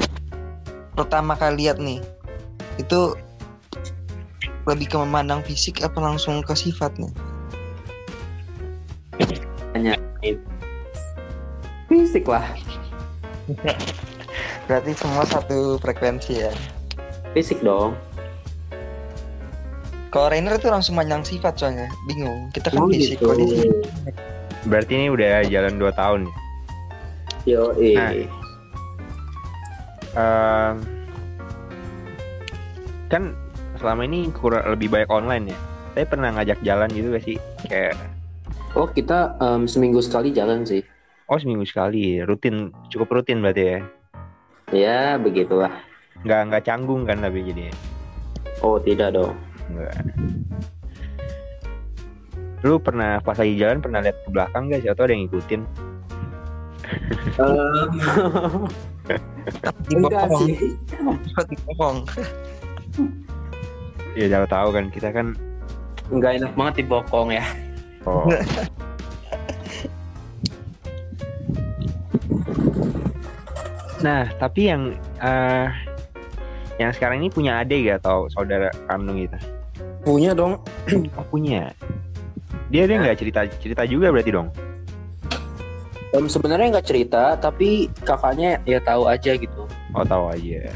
pertama 0.94 1.34
kali 1.34 1.66
lihat 1.66 1.82
nih, 1.82 1.98
itu 2.78 3.16
lebih 4.70 4.86
ke 4.86 4.96
memandang 4.98 5.42
fisik 5.42 5.82
apa 5.82 5.98
langsung 5.98 6.42
ke 6.46 6.54
sifatnya? 6.54 7.10
Fisik 11.90 12.24
lah. 12.30 12.46
Berarti 14.70 14.94
semua 14.94 15.26
satu 15.26 15.76
frekuensi 15.82 16.46
ya. 16.46 16.52
Fisik 17.34 17.58
dong. 17.66 17.98
Kalau 20.12 20.28
Rainer 20.28 20.60
itu 20.60 20.68
langsung 20.68 21.00
mandang 21.00 21.24
sifat 21.24 21.56
soalnya, 21.56 21.88
bingung. 22.04 22.52
Kita 22.52 22.68
kan 22.68 22.84
Oh, 22.84 22.88
fisik, 22.92 23.16
gitu. 23.16 23.32
berarti 24.68 24.92
ini 24.94 25.06
udah 25.10 25.42
jalan 25.50 25.74
2 25.80 25.90
tahun 25.98 26.20
ya 26.30 26.41
Yo, 27.42 27.74
Nah. 27.74 28.12
Ehm, 30.12 30.76
kan 33.08 33.32
selama 33.74 34.04
ini 34.04 34.28
kurang 34.30 34.62
lebih 34.68 34.88
banyak 34.88 35.08
online 35.08 35.44
ya 35.48 35.58
saya 35.92 36.06
pernah 36.06 36.28
ngajak 36.32 36.58
jalan 36.62 36.88
gitu 36.88 37.08
gak 37.10 37.24
sih 37.24 37.36
kayak 37.66 37.96
Oh 38.72 38.86
kita 38.86 39.36
em, 39.36 39.66
seminggu 39.66 40.00
sekali 40.00 40.30
jalan 40.30 40.64
sih. 40.64 40.80
oh 41.26 41.36
seminggu 41.36 41.64
sekali 41.64 42.20
rutin 42.20 42.72
cukup 42.88 43.20
rutin 43.20 43.40
berarti 43.40 43.64
ya 43.66 43.78
Ya 44.70 45.00
begitulah. 45.16 45.72
nggak 46.22 46.40
nggak 46.48 46.62
canggung 46.62 47.02
kan 47.02 47.18
tapi 47.18 47.42
jadi 47.42 47.68
Oh 48.60 48.78
tidak 48.78 49.12
dong. 49.12 49.34
nggak 49.68 49.92
lu 52.62 52.78
pernah 52.78 53.18
pas 53.18 53.34
lagi 53.34 53.58
jalan 53.58 53.80
pernah 53.80 53.98
lihat 53.98 54.16
ke 54.22 54.28
belakang 54.30 54.70
gak 54.70 54.80
sih 54.80 54.88
atau 54.88 55.02
ada 55.02 55.12
yang 55.12 55.26
ngikutin 55.26 55.60
Em, 57.38 57.88
enggak 59.92 60.24
sih. 60.44 60.56
dibohong. 61.48 61.98
ya 64.18 64.26
jangan 64.28 64.48
tahu 64.48 64.68
kan 64.76 64.84
kita 64.92 65.08
kan 65.10 65.26
Enggak 66.12 66.36
enak 66.36 66.52
banget 66.52 66.84
dibokong 66.84 67.32
ya. 67.32 67.44
oh 68.04 68.28
nah 74.02 74.26
tapi 74.36 74.66
yang 74.68 74.82
eh 75.22 75.68
yang 76.80 76.90
sekarang 76.90 77.22
ini 77.22 77.30
punya 77.30 77.62
adik 77.62 77.86
gak 77.86 78.02
atau 78.02 78.26
saudara 78.32 78.72
kandung 78.90 79.22
gitu 79.22 79.38
Punya 80.02 80.34
dong. 80.34 80.58
oh 81.14 81.26
punya 81.30 81.70
dia 82.74 82.90
dia 82.90 82.98
nggak 82.98 83.22
cerita 83.22 83.46
cerita 83.62 83.86
juga 83.86 84.10
berarti 84.10 84.34
dong 84.34 84.50
Em, 86.12 86.28
sebenarnya 86.28 86.76
nggak 86.76 86.84
cerita, 86.84 87.40
tapi 87.40 87.88
kakaknya 88.04 88.60
ya 88.68 88.76
tahu 88.84 89.08
aja 89.08 89.32
gitu. 89.32 89.64
oh 89.96 90.04
tahu 90.04 90.28
aja 90.28 90.68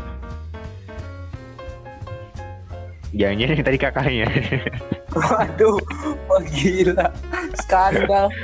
jangan-jangan 3.13 3.65
tadi 3.65 3.79
kakaknya 3.81 4.27
Waduh, 5.17 5.81
wah 6.29 6.45
gila, 6.45 7.09
skandal. 7.57 8.29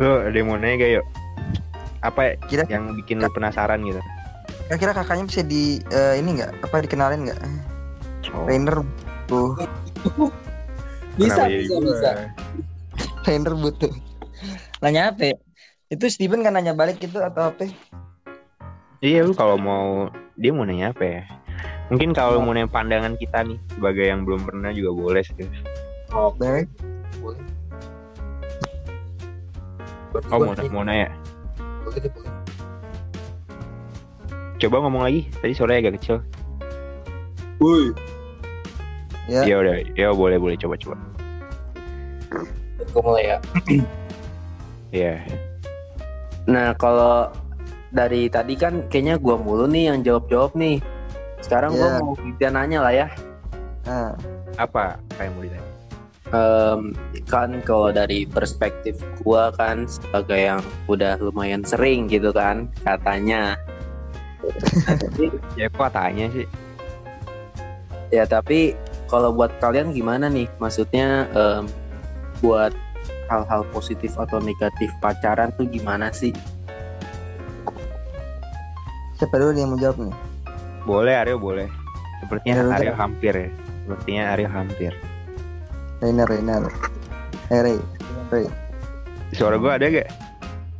lu 0.00 0.08
ada 0.24 0.32
yang 0.34 0.48
mau 0.48 0.56
nanya 0.56 0.76
gak 0.80 0.90
yuk 0.98 1.04
apa 2.02 2.34
Kira- 2.48 2.66
yang 2.66 2.96
bikin 2.96 3.20
lu 3.20 3.28
penasaran 3.30 3.84
gitu 3.84 4.00
Kira-kira 4.66 4.92
kakaknya 4.96 5.24
bisa 5.28 5.42
di 5.44 5.84
eh, 5.92 6.16
ini 6.16 6.40
nggak? 6.40 6.64
Apa 6.64 6.80
dikenalin 6.80 7.28
nggak? 7.28 7.40
oh, 8.32 8.48
Rainer 8.48 8.80
tuh, 9.28 9.52
Bisa, 11.20 11.44
kenapa 11.44 11.60
bisa, 11.60 11.76
bisa. 11.80 12.10
Rainer 13.28 13.54
butuh. 13.54 13.92
Nanya 14.80 15.12
apa? 15.12 15.32
ya? 15.32 15.36
Itu 15.92 16.08
Steven 16.08 16.40
kan 16.40 16.56
nanya 16.56 16.72
balik 16.72 16.98
gitu 17.04 17.20
atau 17.20 17.52
apa? 17.52 17.68
Iya 19.02 19.26
lu 19.26 19.34
kalau 19.34 19.58
mau 19.58 20.08
dia 20.40 20.54
mau 20.54 20.64
nanya 20.64 20.94
apa 20.94 21.04
ya? 21.04 21.22
Mungkin 21.92 22.16
kalau 22.16 22.40
mau 22.40 22.56
nanya 22.56 22.70
pandangan 22.70 23.18
kita 23.20 23.44
nih 23.44 23.58
sebagai 23.76 24.08
yang 24.08 24.24
belum 24.24 24.48
pernah 24.48 24.72
juga 24.72 24.90
boleh 24.96 25.20
sih. 25.20 25.44
Boleh. 26.08 26.64
Oh 30.32 30.38
mau, 30.40 30.56
mau 30.72 30.84
nanya. 30.84 31.12
Coba 34.56 34.76
ngomong 34.86 35.02
lagi. 35.04 35.28
Tadi 35.44 35.52
suaranya 35.52 35.88
agak 35.88 35.94
kecil. 36.00 36.16
Woi, 37.60 37.92
Ya. 39.30 39.42
Ya 39.46 39.56
udah, 39.62 39.76
ya 39.94 40.08
boleh 40.10 40.38
boleh 40.38 40.56
coba 40.58 40.74
coba. 40.76 40.96
gue 42.82 43.02
mulai 43.04 43.24
ya. 43.24 43.38
Iya. 44.90 45.14
Nah 46.50 46.74
kalau 46.74 47.30
dari 47.88 48.26
tadi 48.26 48.58
kan 48.58 48.84
kayaknya 48.90 49.16
gua 49.16 49.36
mulu 49.38 49.64
nih 49.64 49.92
yang 49.92 50.02
jawab-jawab 50.02 50.52
nih. 50.56 50.82
Sekarang 51.40 51.72
gua 51.72 51.88
Iya. 51.88 51.98
mau 52.02 52.12
kita 52.18 52.48
nanya 52.50 52.78
lah 52.82 52.92
ya. 52.92 53.06
Nah, 53.86 54.12
Apa 54.58 55.00
kayak 55.16 55.32
mau 55.32 55.42
ditanya? 55.44 55.70
Em, 56.32 56.80
kan 57.24 57.60
kalau 57.64 57.88
dari 57.88 58.24
perspektif 58.24 58.96
gua 59.20 59.48
kan 59.52 59.84
sebagai 59.84 60.36
yang 60.36 60.60
udah 60.88 61.16
lumayan 61.20 61.62
sering 61.62 62.08
gitu 62.08 62.32
kan 62.32 62.68
katanya. 62.82 63.56
Ya 65.60 65.70
kok 65.70 65.92
tanya 65.94 66.26
sih? 66.34 66.48
ya 68.12 68.28
tapi 68.28 68.76
kalau 69.12 69.28
buat 69.28 69.52
kalian 69.60 69.92
gimana 69.92 70.32
nih? 70.32 70.48
Maksudnya 70.56 71.28
em, 71.36 71.68
buat 72.40 72.72
hal-hal 73.28 73.68
positif 73.68 74.16
atau 74.16 74.40
negatif 74.40 74.88
pacaran 75.04 75.52
tuh 75.60 75.68
gimana 75.68 76.08
sih? 76.08 76.32
siapa 79.22 79.38
dulu 79.38 79.54
yang 79.54 79.70
mau 79.70 79.78
jawab 79.78 80.02
nih? 80.02 80.16
Boleh 80.82 81.14
Aryo 81.14 81.38
boleh. 81.38 81.70
Sepertinya 82.18 82.58
Boleh, 82.58 82.74
Aryo 82.74 82.90
boleh. 82.90 82.98
hampir 82.98 83.32
ya. 83.38 83.48
Sepertinya 83.86 84.22
Aryo 84.34 84.48
hampir. 84.50 84.92
Rainer, 86.02 86.26
Rainer. 86.26 86.62
Eh, 87.54 87.60
Ray. 87.62 87.78
Ray. 88.34 88.46
Suara 89.30 89.62
gue 89.62 89.70
ada 89.70 89.86
gak? 89.86 90.08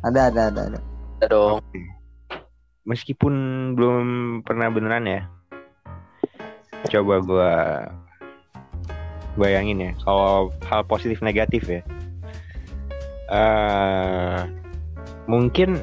Ada, 0.03 0.19
ada, 0.27 0.41
ada, 0.51 0.61
ada. 0.67 0.79
Ada 1.23 1.27
dong. 1.31 1.63
Meskipun 2.83 3.33
belum 3.79 4.05
pernah 4.43 4.67
beneran 4.67 5.07
ya. 5.07 5.21
Coba 6.91 7.23
gue 7.23 7.51
bayangin 9.35 9.81
ya. 9.81 9.91
Kalau 10.03 10.53
hal 10.67 10.81
positif 10.85 11.19
negatif 11.23 11.63
ya. 11.69 11.81
eh 13.33 14.39
mungkin 15.25 15.79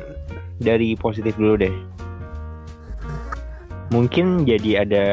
dari 0.61 0.95
positif 0.95 1.35
dulu 1.41 1.57
deh. 1.57 1.75
Mungkin 3.91 4.47
jadi 4.47 4.87
ada 4.87 5.07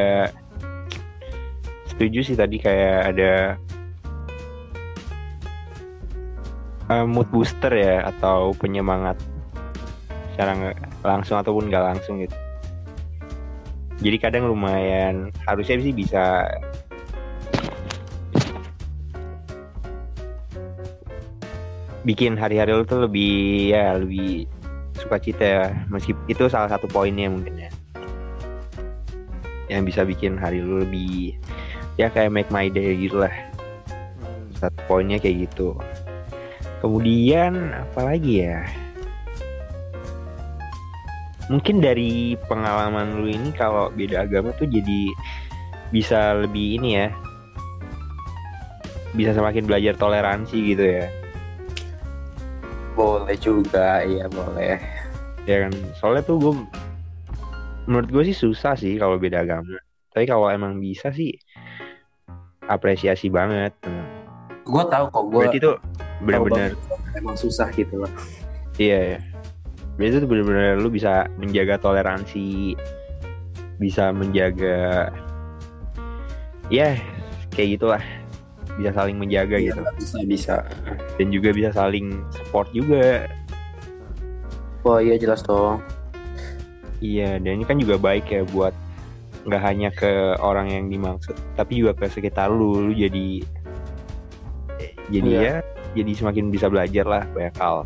setuju 1.90 2.20
sih 2.22 2.38
tadi 2.38 2.62
kayak 2.62 3.16
ada 3.16 3.34
eh, 6.94 7.06
mood 7.08 7.26
booster 7.34 7.74
ya 7.74 8.06
atau 8.06 8.54
penyemangat 8.54 9.18
secara 10.36 10.78
langsung 11.02 11.42
ataupun 11.42 11.74
nggak 11.74 11.86
langsung 11.96 12.22
gitu. 12.22 12.38
Jadi 13.98 14.18
kadang 14.22 14.46
lumayan 14.46 15.34
harusnya 15.50 15.82
sih 15.82 15.90
bisa 15.90 16.46
bikin 22.08 22.40
hari-hari 22.40 22.72
lu 22.72 22.88
tuh 22.88 23.04
lebih 23.04 23.76
ya 23.76 24.00
lebih 24.00 24.48
sukacita 24.96 25.44
ya. 25.44 25.66
Meski 25.92 26.16
itu 26.32 26.48
salah 26.48 26.72
satu 26.72 26.88
poinnya 26.88 27.28
mungkin 27.28 27.68
ya. 27.68 27.70
Yang 29.68 29.82
bisa 29.92 30.02
bikin 30.08 30.40
hari 30.40 30.64
lu 30.64 30.88
lebih 30.88 31.36
ya 32.00 32.08
kayak 32.08 32.32
make 32.32 32.48
my 32.48 32.72
day 32.72 32.96
gitu 32.96 33.28
lah. 33.28 33.36
Satu 34.56 34.80
poinnya 34.88 35.20
kayak 35.20 35.52
gitu. 35.52 35.76
Kemudian 36.80 37.76
apa 37.76 38.16
lagi 38.16 38.48
ya? 38.48 38.64
Mungkin 41.52 41.84
dari 41.84 42.40
pengalaman 42.48 43.20
lu 43.20 43.28
ini 43.28 43.52
kalau 43.52 43.92
beda 43.92 44.24
agama 44.24 44.56
tuh 44.56 44.68
jadi 44.72 45.12
bisa 45.92 46.40
lebih 46.40 46.80
ini 46.80 46.90
ya. 47.04 47.08
Bisa 49.12 49.36
semakin 49.36 49.68
belajar 49.68 50.00
toleransi 50.00 50.58
gitu 50.76 50.86
ya 50.88 51.08
Boleh 52.98 53.38
juga, 53.38 54.02
iya 54.02 54.26
boleh. 54.26 54.82
ya 55.46 55.70
kan? 55.70 55.74
Soalnya 56.02 56.26
tuh 56.26 56.42
gue 56.42 56.54
menurut 57.86 58.10
gue 58.10 58.24
sih 58.34 58.36
susah 58.36 58.74
sih 58.74 58.98
kalau 58.98 59.22
beda 59.22 59.46
agama. 59.46 59.78
Tapi 60.12 60.26
kalau 60.26 60.50
emang 60.50 60.82
bisa 60.82 61.14
sih 61.14 61.38
apresiasi 62.66 63.30
banget. 63.30 63.72
Gue 64.66 64.84
tahu 64.90 65.06
kok 65.14 65.24
gue 65.30 65.40
berarti 65.46 65.60
tuh 65.62 65.78
benar-benar 66.26 66.74
emang 67.18 67.38
susah 67.38 67.70
gitu 67.74 68.02
loh. 68.02 68.12
iya 68.78 69.18
ya 69.18 69.20
berarti 69.98 70.22
tuh 70.22 70.30
benar-benar 70.30 70.78
lu 70.78 70.90
bisa 70.94 71.26
menjaga 71.42 71.82
toleransi 71.82 72.78
bisa 73.82 74.14
menjaga 74.14 75.10
ya 76.70 76.98
kayak 77.54 77.78
gitulah 77.78 78.04
bisa 78.78 78.94
saling 78.94 79.18
menjaga 79.18 79.58
gitu 79.58 79.82
Bisa 79.98 80.18
bisa. 80.24 80.56
dan 81.18 81.28
juga 81.30 81.50
bisa 81.50 81.74
saling 81.74 82.22
support 82.32 82.70
juga 82.72 83.26
Oh 84.86 85.04
iya 85.04 85.20
jelas 85.20 85.44
dong. 85.44 85.84
Iya, 87.04 87.44
dan 87.44 87.60
ini 87.60 87.68
kan 87.68 87.76
juga 87.76 88.00
baik 88.00 88.32
ya 88.32 88.48
buat 88.48 88.72
nggak 89.44 89.60
hanya 89.60 89.90
ke 89.92 90.40
orang 90.40 90.72
yang 90.72 90.88
dimaksud, 90.88 91.36
tapi 91.60 91.84
juga 91.84 91.92
ke 91.92 92.08
sekitar 92.08 92.48
lu. 92.48 92.88
Lu 92.88 92.94
jadi 92.96 93.44
jadi 95.12 95.28
Iya. 95.28 95.42
ya, 95.44 95.56
jadi 95.92 96.12
semakin 96.16 96.56
bisa 96.56 96.72
belajar 96.72 97.04
lah 97.04 97.28
banyak 97.36 97.56
hal. 97.60 97.84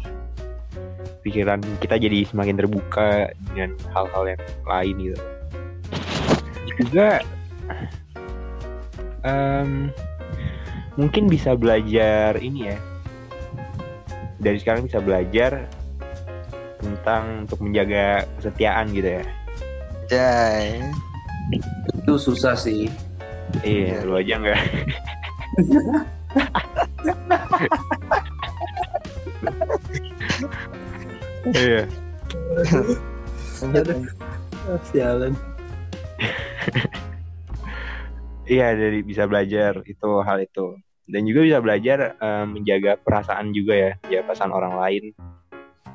Pikiran 1.26 1.58
kita 1.82 1.98
jadi 1.98 2.22
semakin 2.22 2.54
terbuka 2.54 3.34
dengan 3.50 3.74
hal-hal 3.98 4.24
yang 4.38 4.42
lain 4.70 4.96
gitu. 5.02 5.20
Juga 6.78 7.10
em, 9.26 9.90
mungkin 11.00 11.28
bisa 11.32 11.56
belajar 11.56 12.38
ini 12.40 12.74
ya. 12.74 12.78
Dari 14.42 14.58
sekarang 14.58 14.90
bisa 14.90 15.00
belajar 15.00 15.70
tentang 16.82 17.46
untuk 17.46 17.62
menjaga 17.62 18.26
kesetiaan 18.42 18.90
gitu 18.92 19.10
ya. 19.22 19.24
Jai. 20.10 20.82
Itu 22.02 22.18
susah 22.18 22.58
sih. 22.58 22.90
Iya, 23.62 24.08
lu 24.08 24.16
aja 24.18 24.34
enggak. 24.40 24.62
Iya. 31.42 31.90
Sialan. 34.94 35.34
Iya, 38.52 38.76
dari 38.76 39.00
bisa 39.00 39.24
belajar 39.32 39.80
itu 39.88 40.10
hal 40.28 40.44
itu. 40.44 40.76
Dan 41.08 41.24
juga 41.24 41.40
bisa 41.48 41.60
belajar 41.64 42.20
eh, 42.20 42.46
menjaga 42.52 43.00
perasaan 43.00 43.56
juga 43.56 43.80
ya, 43.80 43.92
ya 44.12 44.20
perasaan 44.28 44.52
orang 44.52 44.76
lain. 44.76 45.04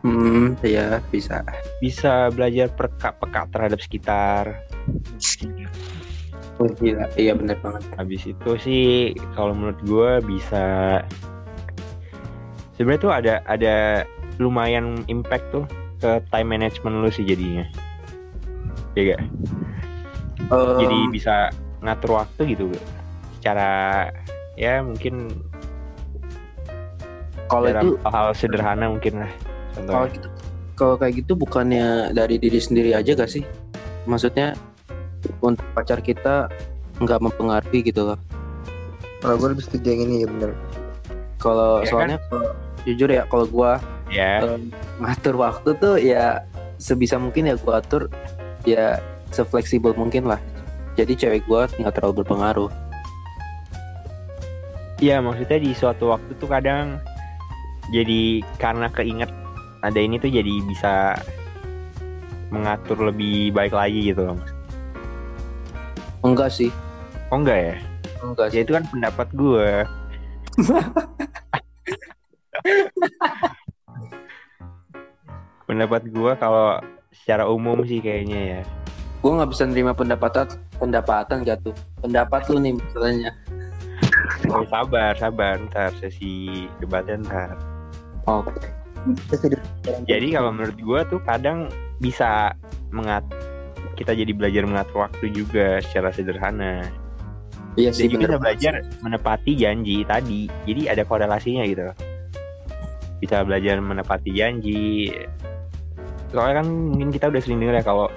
Hmm, 0.00 0.56
iya 0.64 1.04
bisa. 1.12 1.44
Bisa 1.84 2.32
belajar 2.32 2.72
peka-peka 2.72 3.52
terhadap 3.52 3.80
sekitar. 3.84 4.56
Oh, 6.56 6.70
gila. 6.80 7.04
Iya 7.20 7.36
bener 7.36 7.60
banget. 7.60 7.84
Habis 8.00 8.22
itu 8.24 8.50
sih 8.56 9.12
kalau 9.36 9.52
menurut 9.52 9.76
gue 9.84 10.10
bisa 10.24 10.64
sebenarnya 12.80 13.02
tuh 13.04 13.12
ada 13.12 13.34
ada 13.44 13.76
lumayan 14.40 15.04
impact 15.12 15.44
tuh 15.52 15.68
ke 16.00 16.24
time 16.32 16.56
management 16.56 17.04
lu 17.04 17.12
sih 17.12 17.28
jadinya. 17.28 17.68
Iya 18.96 19.16
gak? 19.16 19.22
Em, 20.48 20.68
jadi 20.80 20.98
bisa 21.12 21.36
ngatur 21.80 22.10
waktu 22.16 22.56
gitu 22.56 22.72
secara 23.38 24.08
ya 24.56 24.80
mungkin 24.80 25.30
kalau 27.46 27.70
itu 27.70 27.88
hal-hal 28.02 28.34
sederhana 28.34 28.90
mungkin 28.90 29.22
lah 29.22 29.32
kalau 29.86 30.06
gitu 30.10 30.28
kalau 30.76 30.94
kayak 31.00 31.24
gitu 31.24 31.32
bukannya 31.32 32.12
dari 32.12 32.36
diri 32.36 32.60
sendiri 32.60 32.92
aja 32.92 33.16
gak 33.16 33.32
sih? 33.32 33.40
Maksudnya 34.04 34.52
untuk 35.40 35.64
pacar 35.72 36.04
kita 36.04 36.52
nggak 37.00 37.16
mempengaruhi 37.16 37.80
gitu 37.80 38.12
loh. 38.12 38.20
Kalau 39.24 39.40
gue 39.40 39.56
lebih 39.56 39.64
setuju 39.64 39.88
yang 39.88 40.00
ini 40.04 40.14
ya 40.20 40.28
bener. 40.28 40.50
Kalau 41.40 41.80
Ya 41.80 41.88
soalnya 41.88 42.18
kalau- 42.28 42.52
jujur 42.84 43.08
ya 43.08 43.24
kalau 43.24 43.48
gua 43.48 43.80
ya 44.12 44.44
em, 44.44 44.68
ngatur 45.00 45.40
waktu 45.40 45.70
tuh 45.80 45.96
ya 45.96 46.44
sebisa 46.76 47.16
mungkin 47.16 47.48
ya 47.48 47.56
gua 47.56 47.80
atur 47.80 48.12
ya 48.68 49.00
sefleksibel 49.32 49.96
mungkin 49.96 50.28
lah. 50.28 50.38
Jadi 50.96 51.12
cewek 51.14 51.44
gua 51.44 51.68
nggak 51.76 51.94
terlalu 51.94 52.24
berpengaruh. 52.24 52.72
ya 54.96 55.20
maksudnya 55.20 55.60
di 55.60 55.76
suatu 55.76 56.08
waktu 56.08 56.32
tuh 56.40 56.48
kadang 56.48 56.96
jadi 57.92 58.40
karena 58.56 58.88
keinget 58.88 59.28
ada 59.84 60.00
ini 60.00 60.16
tuh 60.16 60.32
jadi 60.32 60.64
bisa 60.64 61.20
mengatur 62.48 63.12
lebih 63.12 63.52
baik 63.52 63.76
lagi 63.76 64.08
gitu 64.08 64.24
loh. 64.24 64.40
Enggak 66.24 66.48
sih, 66.48 66.72
oh 67.28 67.44
enggak 67.44 67.60
ya? 67.60 67.76
Enggak 68.24 68.56
ya 68.56 68.64
itu 68.64 68.72
kan 68.72 68.88
pendapat 68.88 69.28
gue 69.36 69.84
pendapat 75.68 76.08
gue 76.08 76.32
kalau 76.40 76.80
secara 77.12 77.44
umum 77.50 77.84
sih 77.84 78.00
kayaknya 78.00 78.40
ya 78.40 78.62
Gua 79.24 79.42
nggak 79.42 79.50
bisa 79.50 79.64
nerima 79.66 79.92
pendapatan 79.96 80.46
pendapatan 80.78 81.42
jatuh. 81.42 81.74
Pendapat 82.04 82.46
lu 82.52 82.58
nih 82.62 82.72
masalahnya. 82.76 83.30
Oh, 84.52 84.62
sabar 84.68 85.16
sabar 85.16 85.58
ntar 85.70 85.90
sesi 85.98 86.66
debatnya 86.78 87.22
ntar 87.24 87.50
Oke. 88.28 88.68
Jadi 90.06 90.34
kalau 90.34 90.50
menurut 90.50 90.76
gua 90.82 91.00
tuh 91.06 91.22
kadang 91.22 91.70
bisa 92.02 92.52
mengat 92.90 93.22
kita 93.96 94.12
jadi 94.12 94.32
belajar 94.36 94.62
mengatur 94.68 95.08
waktu 95.08 95.32
juga 95.32 95.80
secara 95.80 96.12
sederhana. 96.12 96.84
Iya 97.76 97.92
Dan 97.92 97.96
sih 97.96 98.08
juga 98.08 98.20
bisa 98.24 98.28
bener. 98.36 98.40
belajar 98.42 98.74
menepati 99.04 99.52
janji 99.56 99.96
tadi. 100.04 100.48
Jadi 100.68 100.82
ada 100.88 101.02
korelasinya 101.04 101.64
gitu. 101.64 101.82
Bisa 103.20 103.44
belajar 103.44 103.80
menepati 103.80 104.30
janji. 104.32 105.12
Soalnya 106.32 106.64
kan 106.64 106.66
mungkin 106.68 107.08
kita 107.12 107.32
udah 107.32 107.40
sering 107.40 107.60
denger 107.62 107.80
ya 107.80 107.84
kalau 107.84 108.08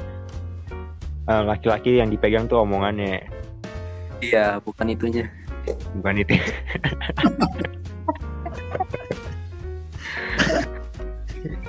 eh, 1.30 1.44
laki-laki 1.46 2.02
yang 2.02 2.10
dipegang 2.10 2.50
tuh 2.50 2.66
omongannya 2.66 3.22
Iya, 4.20 4.60
bukan 4.60 4.92
itunya. 4.92 5.32
bukan 5.96 6.20
itu. 6.20 6.36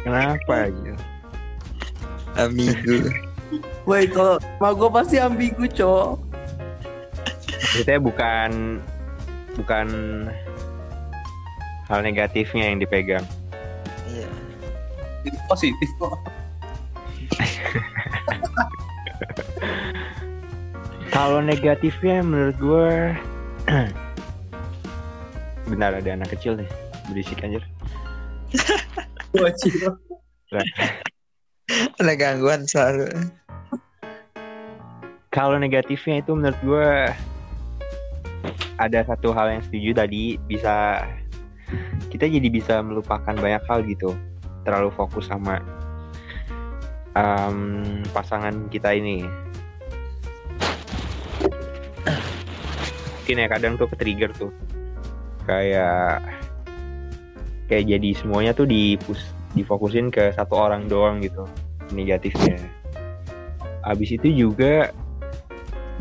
Kenapa 0.02 0.66
gitu? 0.72 0.94
Amigo. 2.34 2.96
Woi, 3.86 4.06
kalau 4.10 4.38
mau 4.62 4.72
gue 4.74 4.90
pasti 4.90 5.16
ambigu, 5.18 5.66
cok. 5.66 6.18
Maksudnya 7.50 7.98
bukan 8.02 8.50
bukan 9.58 9.86
hal 11.90 12.00
negatifnya 12.02 12.70
yang 12.70 12.78
dipegang. 12.82 13.26
Iya. 14.10 14.30
Itu 15.26 15.38
positif 15.46 15.88
kok. 15.98 16.18
Kalau 21.20 21.44
negatifnya 21.44 22.24
menurut 22.24 22.56
gue 22.56 23.12
Benar 25.68 26.00
ada 26.00 26.16
anak 26.16 26.32
kecil 26.32 26.56
nih 26.56 26.64
Berisik 27.12 27.44
anjir 27.44 27.60
Wajib. 29.36 30.00
Ada 32.00 32.12
gangguan 32.16 32.64
selalu. 32.64 33.12
Kalau 35.28 35.60
negatifnya 35.60 36.24
itu 36.24 36.32
menurut 36.32 36.56
gue 36.64 36.88
Ada 38.80 39.12
satu 39.12 39.36
hal 39.36 39.60
yang 39.60 39.62
setuju 39.68 40.00
tadi 40.00 40.40
Bisa 40.48 41.04
Kita 42.08 42.32
jadi 42.32 42.48
bisa 42.48 42.80
melupakan 42.80 43.36
banyak 43.36 43.60
hal 43.68 43.84
gitu 43.84 44.16
Terlalu 44.64 44.88
fokus 44.96 45.28
sama 45.28 45.60
em, 47.12 48.00
Pasangan 48.08 48.72
kita 48.72 48.96
ini 48.96 49.50
Mungkin 53.30 53.46
ya 53.46 53.54
kadang 53.54 53.78
tuh 53.78 53.86
ke-trigger 53.86 54.34
tuh. 54.34 54.50
Kayak 55.46 56.26
Kayak 57.70 57.86
jadi 57.86 58.10
semuanya 58.18 58.50
tuh 58.50 58.66
dipus, 58.66 59.22
difokusin 59.54 60.10
ke 60.10 60.34
satu 60.34 60.58
orang 60.58 60.90
doang 60.90 61.22
gitu 61.22 61.46
Negatifnya. 61.94 62.58
Abis 63.86 64.18
itu 64.18 64.26
juga 64.34 64.90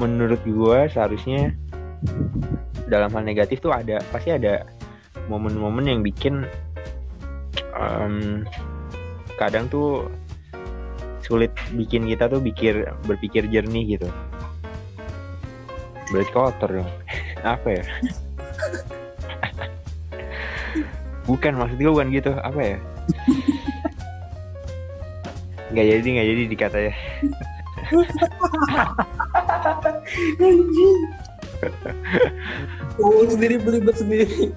menurut 0.01 0.41
gua 0.49 0.89
seharusnya 0.89 1.53
dalam 2.89 3.13
hal 3.13 3.21
negatif 3.21 3.61
tuh 3.61 3.69
ada 3.69 4.01
pasti 4.09 4.33
ada 4.33 4.65
momen-momen 5.29 5.85
yang 5.85 6.01
bikin 6.01 6.49
em, 7.77 8.41
kadang 9.37 9.69
tuh 9.69 10.09
sulit 11.21 11.53
bikin 11.77 12.09
kita 12.09 12.25
tuh 12.25 12.41
pikir 12.41 12.89
berpikir 13.05 13.45
jernih 13.45 13.93
gitu. 13.93 14.09
Berarti 16.09 16.33
kotor 16.33 16.81
dong 16.81 16.89
apa 17.43 17.81
ya 17.81 17.83
bukan 21.29 21.53
maksud 21.55 21.77
gua 21.77 21.91
bukan 21.93 22.09
gitu 22.09 22.31
apa 22.41 22.61
ya 22.61 22.77
nggak 25.69 25.85
jadi 25.85 26.07
nggak 26.17 26.27
jadi 26.33 26.43
dikata 26.49 26.79
ya. 26.81 26.93
Ngomong 32.97 33.29
sendiri 33.29 33.55
belibet 33.61 33.95
sendiri. 33.95 34.49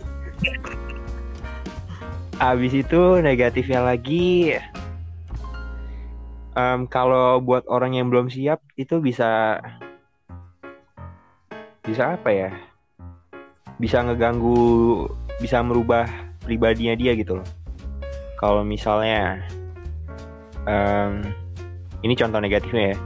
Abis 2.40 2.72
itu 2.74 3.20
negatifnya 3.20 3.84
lagi 3.84 4.56
em, 6.56 6.80
kalau 6.88 7.38
buat 7.44 7.68
orang 7.68 7.94
yang 7.94 8.08
belum 8.08 8.32
siap 8.32 8.64
itu 8.80 8.98
bisa 8.98 9.60
bisa 11.84 12.16
apa 12.16 12.30
ya? 12.32 12.50
Bisa 13.82 14.06
ngeganggu, 14.06 15.10
bisa 15.42 15.58
merubah 15.66 16.06
pribadinya 16.46 16.94
dia 16.94 17.18
gitu 17.18 17.42
loh. 17.42 17.48
Kalau 18.38 18.62
misalnya 18.62 19.42
em, 20.70 21.26
ini 22.06 22.14
contoh 22.14 22.38
negatifnya 22.38 22.94
ya. 22.94 22.98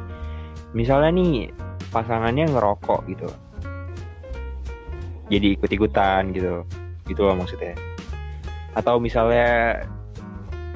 Misalnya 0.77 1.17
nih 1.17 1.49
pasangannya 1.89 2.53
ngerokok 2.53 3.01
gitu. 3.09 3.29
Jadi 5.33 5.57
ikut-ikutan 5.57 6.37
gitu. 6.37 6.61
Gitu 7.09 7.21
loh 7.25 7.33
maksudnya 7.33 7.73
atau 8.77 9.01
misalnya 9.01 9.81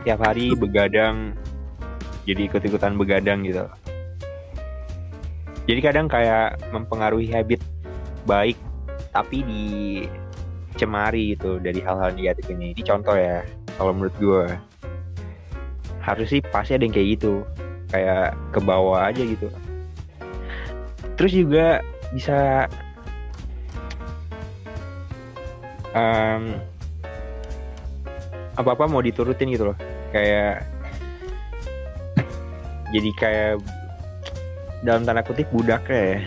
tiap 0.09 0.25
hari 0.25 0.57
begadang 0.57 1.37
jadi 2.25 2.49
ikut-ikutan 2.49 2.97
begadang 2.97 3.45
gitu 3.45 3.69
jadi 5.69 5.81
kadang 5.85 6.09
kayak 6.09 6.57
mempengaruhi 6.73 7.29
habit 7.29 7.61
baik 8.25 8.57
tapi 9.11 9.43
dicemari 9.43 11.35
gitu 11.35 11.59
dari 11.59 11.83
hal-hal 11.83 12.15
negatif 12.15 12.47
ini. 12.51 12.73
Ini 12.75 12.83
contoh 12.87 13.15
ya 13.19 13.43
kalau 13.79 13.93
menurut 13.95 14.15
gue 14.19 14.45
harus 16.01 16.27
sih 16.31 16.41
pasti 16.41 16.79
ada 16.79 16.87
yang 16.87 16.95
kayak 16.95 17.19
gitu. 17.19 17.43
Kayak 17.91 18.39
ke 18.55 18.61
bawah 18.63 19.11
aja 19.11 19.23
gitu. 19.27 19.51
Terus 21.19 21.33
juga 21.35 21.83
bisa 22.15 22.71
em, 25.93 26.55
apa-apa 28.55 28.87
mau 28.87 29.03
diturutin 29.03 29.51
gitu 29.51 29.75
loh. 29.75 29.79
Kayak 30.15 30.67
jadi 32.95 33.11
kayak 33.19 33.53
dalam 34.87 35.03
tanda 35.03 35.27
kutip 35.27 35.51
budak 35.51 35.83
ya. 35.91 36.23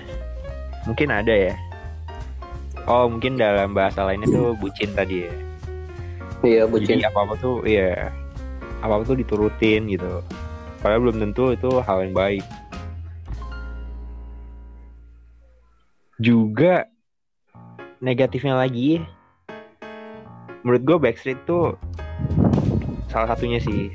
Mungkin 0.83 1.15
ada 1.15 1.31
ya 1.31 1.55
oh 2.87 3.05
mungkin 3.07 3.39
dalam 3.39 3.75
bahasa 3.75 4.03
lainnya 4.03 4.29
tuh 4.29 4.55
bucin 4.57 4.91
tadi 4.95 5.27
ya. 5.27 5.33
Iya, 6.43 6.63
bucin. 6.67 6.99
jadi 6.99 7.07
apa 7.07 7.19
apa 7.23 7.33
tuh 7.39 7.63
iya. 7.63 8.11
Apa 8.83 8.99
apa 8.99 9.03
tuh 9.07 9.17
diturutin 9.19 9.87
gitu. 9.87 10.19
Padahal 10.83 11.07
belum 11.07 11.17
tentu 11.23 11.55
itu 11.55 11.71
hal 11.79 12.03
yang 12.03 12.15
baik. 12.15 12.43
Juga 16.19 16.87
negatifnya 18.03 18.59
lagi 18.59 18.99
menurut 20.63 20.83
gue 20.83 20.97
Backstreet 20.99 21.39
tuh 21.47 21.79
salah 23.07 23.31
satunya 23.31 23.63
sih. 23.63 23.91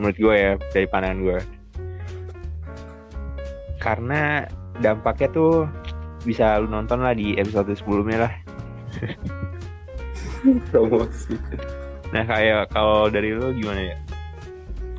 Menurut 0.00 0.16
gue 0.16 0.34
ya 0.34 0.52
dari 0.72 0.88
pandangan 0.88 1.20
gue 1.20 1.38
karena 3.84 4.48
dampaknya 4.80 5.28
tuh 5.28 5.68
bisa 6.24 6.58
lu 6.58 6.68
nonton 6.72 7.04
lah 7.04 7.12
di 7.12 7.36
episode 7.36 7.70
sebelumnya 7.76 8.28
lah 8.28 8.32
Promosi. 10.72 11.36
nah 12.12 12.24
kayak 12.24 12.68
kalau 12.72 13.08
dari 13.08 13.32
lu 13.32 13.52
gimana 13.56 13.92
ya 13.92 13.96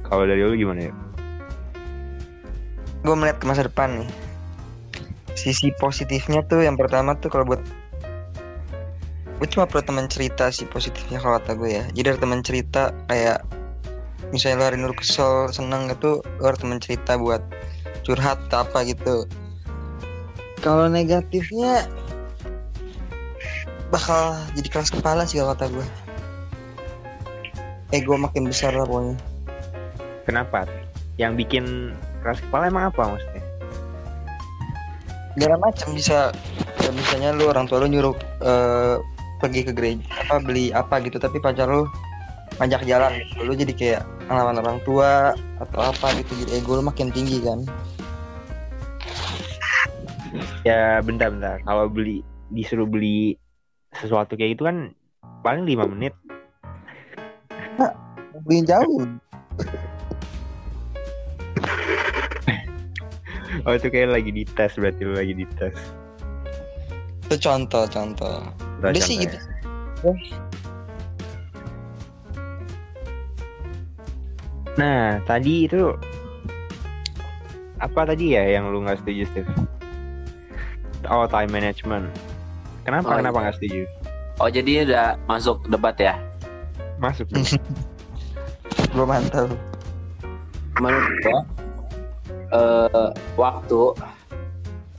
kalau 0.05 0.25
dari 0.25 0.41
lu 0.41 0.57
gimana 0.57 0.89
ya 0.89 0.93
Gue 3.05 3.13
melihat 3.13 3.37
ke 3.37 3.45
masa 3.45 3.69
depan 3.69 4.01
nih. 4.01 4.09
Sisi 5.37 5.69
positifnya 5.77 6.41
tuh 6.41 6.65
yang 6.65 6.73
pertama 6.73 7.13
tuh 7.13 7.29
kalau 7.29 7.45
buat 7.45 7.61
gue 9.37 9.47
cuma 9.51 9.69
perlu 9.69 9.85
teman 9.85 10.09
cerita 10.09 10.49
sih 10.49 10.65
positifnya 10.65 11.21
kalau 11.21 11.37
kata 11.37 11.53
gue 11.53 11.69
ya. 11.69 11.83
Jadi 11.93 12.17
ada 12.17 12.17
teman 12.17 12.41
cerita 12.41 12.89
kayak 13.05 13.45
misalnya 14.33 14.57
lo 14.57 14.65
hari 14.65 14.81
lu 14.81 14.97
kesel 14.97 15.53
seneng 15.53 15.85
gitu 15.93 16.25
lo 16.41 16.45
ada 16.49 16.57
teman 16.57 16.81
cerita 16.81 17.13
buat 17.13 17.45
curhat 18.01 18.41
atau 18.49 18.65
apa 18.65 18.81
gitu. 18.89 19.29
Kalau 20.65 20.89
negatifnya 20.89 21.85
bakal 23.93 24.33
jadi 24.57 24.67
keras 24.73 24.89
kepala 24.89 25.29
sih 25.29 25.37
kalau 25.37 25.53
kata 25.53 25.69
gue. 25.69 25.87
Ego 27.93 28.17
makin 28.17 28.49
besar 28.49 28.73
lah 28.73 28.89
pokoknya. 28.89 29.15
kenapa 30.25 30.65
yang 31.21 31.37
bikin 31.37 31.93
keras 32.19 32.41
kepala 32.41 32.67
emang 32.67 32.89
apa 32.89 33.13
maksudnya 33.13 33.43
segala 35.37 35.55
macam 35.61 35.87
bisa 35.93 36.33
ya, 36.81 36.89
misalnya 36.91 37.29
lu 37.37 37.45
orang 37.47 37.69
tua 37.69 37.85
lu 37.85 37.87
nyuruh 37.91 38.15
eh, 38.41 38.97
pergi 39.39 39.61
ke 39.69 39.71
gereja 39.71 40.01
apa 40.25 40.41
beli 40.41 40.73
apa 40.73 40.97
gitu 41.05 41.21
tapi 41.21 41.37
pacar 41.37 41.69
lu 41.69 41.85
ngajak 42.57 42.87
jalan 42.87 43.11
gitu. 43.19 43.43
lu 43.43 43.53
jadi 43.53 43.73
kayak 43.75 44.01
ngelawan 44.25 44.57
orang 44.63 44.77
tua 44.87 45.37
atau 45.61 45.79
apa 45.85 46.07
gitu 46.19 46.33
jadi 46.41 46.63
ego 46.63 46.79
lu 46.79 46.83
makin 46.83 47.13
tinggi 47.13 47.43
kan 47.43 47.61
ya 50.67 50.99
bentar-bentar 51.01 51.61
kalau 51.63 51.89
beli 51.89 52.21
disuruh 52.53 52.85
beli 52.85 53.35
sesuatu 53.95 54.35
kayak 54.37 54.59
gitu 54.59 54.67
kan 54.67 54.91
paling 55.41 55.65
lima 55.65 55.87
menit 55.87 56.13
Beli 58.43 58.67
jauh. 58.67 59.03
Oh 63.65 63.73
itu 63.73 63.89
kayak 63.89 64.13
lagi 64.13 64.29
dites 64.29 64.77
berarti 64.77 65.01
lu 65.01 65.15
lagi 65.17 65.33
dites. 65.33 65.73
Itu 67.25 67.35
contoh 67.39 67.87
contoh. 67.89 68.45
Udah 68.77 68.93
sih 69.01 69.17
contoh 69.17 69.23
gitu. 69.25 69.37
ya. 69.41 70.13
Nah 74.77 75.17
tadi 75.25 75.65
itu 75.65 75.97
apa 77.81 78.05
tadi 78.05 78.37
ya 78.37 78.43
yang 78.59 78.69
lu 78.69 78.85
nggak 78.85 79.01
setuju 79.01 79.23
Steve? 79.33 79.49
Oh 81.07 81.25
time 81.25 81.51
management. 81.51 82.09
Kenapa 82.83 83.07
Oh, 83.07 83.17
kenapa 83.17 83.37
iya. 83.37 83.43
nggak 83.43 83.55
setuju? 83.57 83.81
Oh 84.37 84.49
jadi 84.49 84.71
udah 84.83 85.07
masuk 85.25 85.57
debat 85.65 85.95
ya? 85.95 86.15
Masuk. 86.97 87.25
Belum 88.91 89.07
mantap. 89.07 89.49
Menurut 90.77 91.13
gua 91.21 91.39
eh 92.45 93.09
waktu 93.35 93.81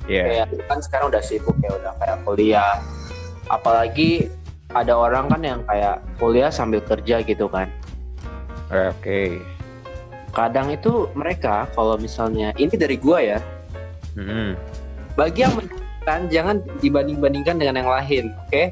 Iya. 0.06 0.22
kayak 0.46 0.70
kan 0.70 0.78
sekarang 0.78 1.06
udah 1.10 1.22
sibuk 1.22 1.56
ya 1.60 1.70
udah 1.72 1.92
kayak 1.98 2.18
kuliah. 2.22 2.74
Apalagi 3.46 4.30
ada 4.70 4.94
orang 4.94 5.26
kan 5.26 5.42
yang 5.42 5.60
kayak 5.66 5.98
kuliah 6.16 6.50
sambil 6.50 6.78
kerja 6.80 7.22
gitu 7.22 7.46
kan. 7.46 7.70
Oke. 8.68 9.42
Kadang 10.30 10.68
itu 10.68 11.06
mereka 11.14 11.66
kalau 11.72 11.96
misalnya 11.96 12.52
ini 12.54 12.74
dari 12.76 12.98
gua 12.98 13.18
ya, 13.18 13.38
Mm-mm. 14.14 14.52
bagi 15.16 15.42
yang 15.42 15.54
menentukan 16.06 16.30
jangan 16.30 16.56
dibanding-bandingkan 16.78 17.56
dengan 17.58 17.74
yang 17.82 17.90
lain, 17.90 18.24
oke? 18.46 18.62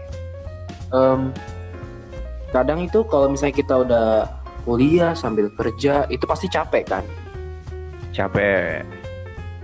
Em, 0.95 1.21
kadang 2.55 2.87
itu 2.87 3.03
kalau 3.11 3.27
misalnya 3.27 3.57
kita 3.59 3.75
udah 3.83 4.07
kuliah 4.63 5.13
sambil 5.19 5.51
kerja 5.59 6.07
itu 6.09 6.23
pasti 6.31 6.47
capek 6.47 6.87
kan, 6.87 7.05
Capek. 8.15 8.87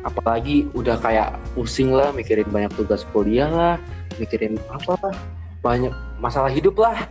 apalagi 0.02 0.66
udah 0.74 0.98
kayak 0.98 1.38
pusing 1.54 1.94
lah 1.94 2.10
mikirin 2.10 2.48
banyak 2.50 2.74
tugas 2.74 3.06
kuliah 3.14 3.46
lah, 3.46 3.74
mikirin 4.18 4.58
apa 4.66 4.98
lah, 4.98 5.14
banyak 5.62 5.94
masalah 6.18 6.50
hidup 6.50 6.74
lah. 6.74 7.06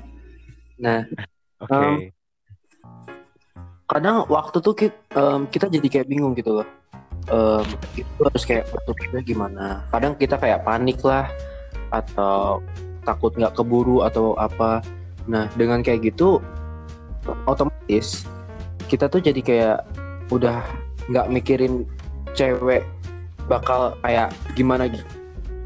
Nah, 0.75 1.07
Oke. 1.63 1.75
Um, 1.75 1.95
kadang 3.87 4.27
waktu 4.27 4.57
tuh 4.59 4.75
kita, 4.75 5.47
kita 5.49 5.65
jadi 5.71 5.87
kayak 5.87 6.07
bingung 6.07 6.35
gitu 6.35 6.61
loh. 6.61 6.67
Em, 7.29 7.67
itu 7.93 8.21
harus 8.25 8.43
kayak 8.45 8.65
berpikirnya 8.73 9.21
gimana. 9.21 9.65
Kadang 9.93 10.17
kita 10.17 10.35
kayak 10.41 10.65
panik 10.65 10.97
lah 11.05 11.29
atau 11.93 12.61
takut 13.05 13.33
nggak 13.37 13.53
keburu 13.53 14.01
atau 14.01 14.33
apa. 14.37 14.81
Nah 15.29 15.45
dengan 15.53 15.85
kayak 15.85 16.13
gitu 16.13 16.41
otomatis 17.45 18.25
kita 18.89 19.05
tuh 19.05 19.21
jadi 19.21 19.41
kayak 19.45 19.79
udah 20.33 20.65
nggak 21.09 21.29
mikirin 21.29 21.85
cewek 22.33 22.85
bakal 23.49 23.97
kayak 24.05 24.33
gimana 24.53 24.89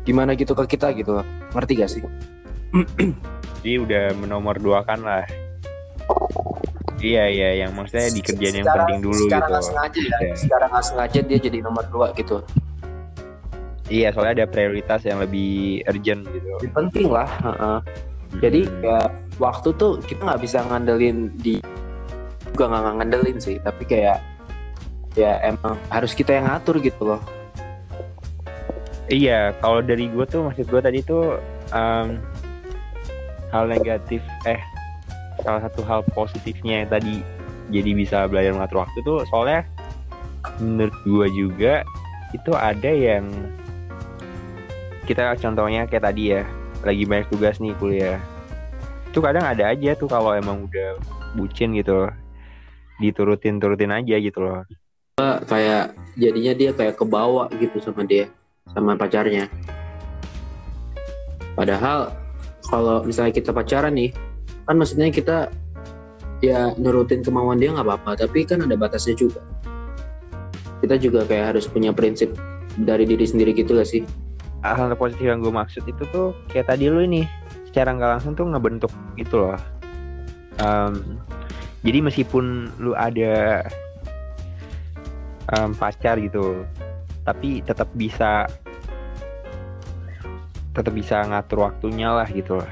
gimana 0.03 0.35
gitu 0.35 0.51
ke 0.55 0.75
kita 0.75 0.91
gitu. 0.95 1.23
Ngerti 1.55 1.73
gak 1.79 1.91
sih? 1.91 2.03
Jadi 3.63 3.79
udah 3.79 4.05
menomor 4.19 4.59
dua 4.59 4.83
kan 4.83 4.99
lah. 5.03 5.23
Iya 7.03 7.23
iya 7.27 7.49
yang 7.59 7.75
maksudnya 7.75 8.07
di 8.09 8.21
kerjaan 8.23 8.55
yang 8.55 8.65
Secara- 8.65 8.79
penting 8.79 8.99
dulu 9.03 9.21
secara 9.27 9.43
gitu. 9.45 9.59
sengaja 9.67 9.99
ya, 9.99 10.17
Iya. 10.23 10.33
secara 10.39 10.63
nggak 10.71 10.85
sengaja 10.87 11.19
dia 11.21 11.37
jadi 11.37 11.57
nomor 11.59 11.83
dua 11.91 12.07
gitu. 12.15 12.37
Iya 13.91 14.07
soalnya 14.09 14.33
ada 14.41 14.47
prioritas 14.47 15.03
yang 15.03 15.19
lebih 15.19 15.83
urgent 15.83 16.23
gitu. 16.31 16.47
Lebih 16.57 16.71
penting 16.71 17.07
lah. 17.11 17.27
heeh. 17.43 17.77
Jadi 18.39 18.61
Hmm. 18.65 18.81
ya 18.81 18.97
waktu 19.35 19.69
tuh 19.75 19.99
kita 19.99 20.23
nggak 20.23 20.41
bisa 20.41 20.63
ngandelin 20.63 21.29
di 21.37 21.59
juga 22.49 22.71
nggak 22.71 22.95
ngandelin 22.97 23.37
sih, 23.37 23.59
tapi 23.59 23.83
kayak 23.83 24.23
ya 25.13 25.43
emang 25.43 25.75
harus 25.91 26.15
kita 26.15 26.33
yang 26.33 26.47
ngatur 26.47 26.79
gitu 26.79 27.03
loh. 27.05 27.21
Iya, 29.05 29.51
kalau 29.59 29.83
dari 29.83 30.07
gue 30.07 30.23
tuh 30.23 30.47
maksud 30.47 30.65
gue 30.65 30.81
tadi 30.81 31.03
tuh 31.03 31.37
em, 31.69 32.17
hal 33.51 33.67
negatif 33.67 34.23
eh 34.47 34.57
salah 35.43 35.61
satu 35.61 35.83
hal 35.83 36.01
positifnya 36.15 36.87
tadi 36.87 37.19
jadi 37.69 37.91
bisa 37.91 38.17
belajar 38.31 38.55
mengatur 38.55 38.87
waktu 38.87 38.99
tuh 39.03 39.27
soalnya 39.29 39.67
menurut 40.59 40.95
gue 41.03 41.27
juga 41.35 41.83
itu 42.31 42.51
ada 42.55 42.91
yang 42.91 43.27
kita 45.03 45.35
contohnya 45.37 45.85
kayak 45.85 46.07
tadi 46.07 46.39
ya 46.39 46.43
lagi 46.83 47.03
banyak 47.03 47.27
tugas 47.31 47.59
nih 47.59 47.75
kuliah 47.77 48.19
itu 49.11 49.19
kadang 49.21 49.45
ada 49.45 49.71
aja 49.71 49.93
tuh 49.93 50.09
kalau 50.09 50.33
emang 50.33 50.65
udah 50.65 50.97
bucin 51.37 51.75
gitu 51.75 52.09
diturutin 52.97 53.59
turutin 53.59 53.91
aja 53.93 54.15
gitu 54.17 54.39
loh 54.41 54.63
Kayak 55.45 55.93
jadinya 56.17 56.53
dia 56.57 56.73
kayak 56.73 56.97
kebawa 56.97 57.45
gitu 57.61 57.77
sama 57.77 58.01
dia, 58.01 58.33
sama 58.73 58.97
pacarnya. 58.97 59.45
Padahal 61.53 62.17
kalau 62.65 63.05
misalnya 63.05 63.29
kita 63.29 63.53
pacaran 63.53 63.93
nih, 63.93 64.09
kan 64.63 64.75
maksudnya 64.79 65.11
kita 65.11 65.37
ya 66.43 66.75
nurutin 66.75 67.23
kemauan 67.23 67.59
dia 67.59 67.71
nggak 67.71 67.87
apa-apa, 67.87 68.27
tapi 68.27 68.43
kan 68.43 68.63
ada 68.63 68.75
batasnya 68.75 69.15
juga. 69.15 69.39
Kita 70.83 70.99
juga 70.99 71.23
kayak 71.23 71.55
harus 71.55 71.65
punya 71.67 71.95
prinsip 71.95 72.35
dari 72.75 73.07
diri 73.07 73.23
sendiri 73.23 73.55
gitu 73.55 73.77
gak 73.79 73.87
sih? 73.87 74.03
hal 74.63 74.95
positif 74.95 75.27
yang 75.27 75.43
gue 75.43 75.51
maksud 75.51 75.83
itu 75.83 76.07
tuh 76.15 76.31
kayak 76.47 76.71
tadi 76.71 76.87
lu 76.87 77.03
ini 77.03 77.27
secara 77.67 77.91
nggak 77.99 78.11
langsung 78.15 78.31
tuh 78.31 78.47
ngebentuk 78.47 78.95
itu 79.19 79.35
loh 79.35 79.59
Em, 80.61 81.17
jadi 81.81 82.05
meskipun 82.05 82.69
lu 82.77 82.93
ada 82.93 83.65
em, 85.49 85.71
pacar 85.73 86.21
gitu 86.21 86.61
tapi 87.25 87.65
tetap 87.65 87.89
bisa 87.97 88.45
tetap 90.77 90.93
bisa 90.93 91.25
ngatur 91.25 91.65
waktunya 91.69 92.13
lah 92.13 92.27
gitu 92.29 92.61
lah 92.61 92.69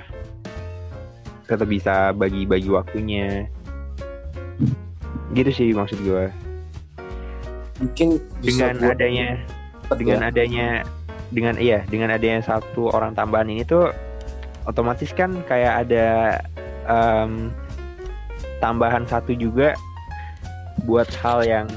tetap 1.52 1.68
bisa 1.68 2.16
bagi-bagi 2.16 2.72
waktunya. 2.72 3.52
Gitu 5.32 5.52
sih 5.52 5.70
maksud 5.72 6.00
gue 6.02 6.32
Mungkin 7.82 8.08
bisa 8.40 8.72
dengan 8.72 8.76
buat- 8.80 8.94
adanya 8.96 9.26
ya. 9.26 9.38
dengan 9.98 10.20
adanya 10.24 10.68
dengan 11.32 11.56
iya 11.58 11.80
dengan 11.88 12.10
adanya 12.12 12.40
satu 12.40 12.92
orang 12.92 13.12
tambahan 13.12 13.48
ini 13.48 13.64
tuh 13.64 13.90
otomatis 14.64 15.10
kan 15.12 15.32
kayak 15.48 15.88
ada 15.88 16.38
em, 16.86 17.50
tambahan 18.60 19.08
satu 19.10 19.34
juga 19.34 19.74
buat 20.86 21.10
hal 21.20 21.42
yang 21.44 21.68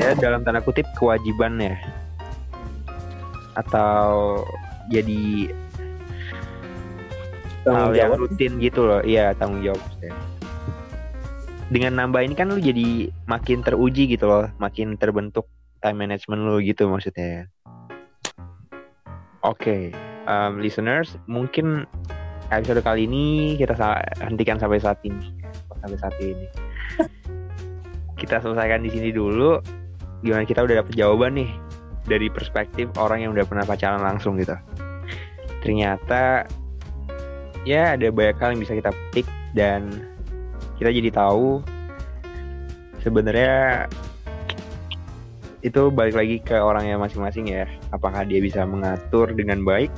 ya 0.00 0.16
dalam 0.16 0.40
tanda 0.42 0.64
kutip 0.64 0.86
kewajiban 0.96 1.60
ya 1.60 1.76
atau 3.54 4.40
jadi 4.88 5.52
hal 7.72 7.92
yang 7.96 8.12
rutin 8.16 8.56
gitu 8.58 8.84
loh. 8.86 9.00
Iya 9.04 9.32
tanggung 9.36 9.60
jawab 9.64 9.82
dengan 11.68 12.00
nambah 12.00 12.24
ini 12.24 12.32
kan 12.32 12.48
lu 12.48 12.60
jadi 12.60 13.12
makin 13.28 13.60
teruji 13.60 14.08
gitu 14.08 14.24
loh. 14.24 14.48
Makin 14.56 14.96
terbentuk 14.96 15.44
time 15.84 16.00
management 16.00 16.48
lu 16.48 16.56
gitu 16.64 16.88
maksudnya. 16.88 17.52
Oke 19.44 19.92
um, 20.28 20.60
listeners 20.60 21.16
mungkin 21.28 21.84
episode 22.48 22.80
kali 22.80 23.04
ini 23.04 23.56
kita 23.60 23.76
sa- 23.76 24.04
hentikan 24.24 24.56
sampai 24.56 24.80
saat 24.80 24.98
ini. 25.04 25.32
Sampai 25.78 25.98
saat 26.00 26.16
ini. 26.18 26.46
Kita 28.20 28.42
selesaikan 28.42 28.82
di 28.82 28.90
sini 28.90 29.14
dulu. 29.14 29.62
Gimana 30.26 30.42
kita 30.42 30.66
udah 30.66 30.82
dapet 30.82 30.98
jawaban 30.98 31.38
nih? 31.38 31.46
Dari 32.02 32.26
perspektif 32.26 32.90
orang 32.98 33.22
yang 33.22 33.30
udah 33.30 33.46
pernah 33.46 33.62
pacaran 33.62 34.02
langsung 34.02 34.34
gitu. 34.42 34.58
Ternyata 35.62 36.42
ya 37.68 38.00
ada 38.00 38.08
banyak 38.08 38.36
hal 38.40 38.56
yang 38.56 38.62
bisa 38.64 38.72
kita 38.72 38.88
petik 38.88 39.28
dan 39.52 39.92
kita 40.80 40.88
jadi 40.88 41.12
tahu 41.12 41.60
sebenarnya 43.04 43.84
itu 45.60 45.90
balik 45.90 46.14
lagi 46.16 46.36
ke 46.40 46.56
orangnya 46.56 46.96
masing-masing 46.96 47.50
ya. 47.50 47.66
Apakah 47.90 48.24
dia 48.24 48.38
bisa 48.38 48.62
mengatur 48.62 49.34
dengan 49.34 49.66
baik? 49.66 49.90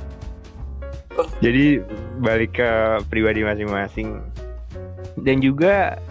Jadi 1.39 1.79
balik 2.19 2.57
ke 2.57 2.69
pribadi 3.07 3.45
masing-masing. 3.45 4.19
Dan 5.21 5.37
juga 5.39 6.01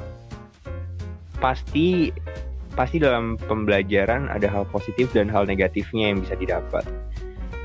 pasti 1.42 2.14
pasti 2.78 3.02
dalam 3.02 3.34
pembelajaran 3.50 4.30
ada 4.30 4.46
hal 4.46 4.62
positif 4.70 5.10
dan 5.10 5.26
hal 5.26 5.50
negatifnya 5.50 6.14
yang 6.14 6.22
bisa 6.22 6.38
didapat. 6.38 6.86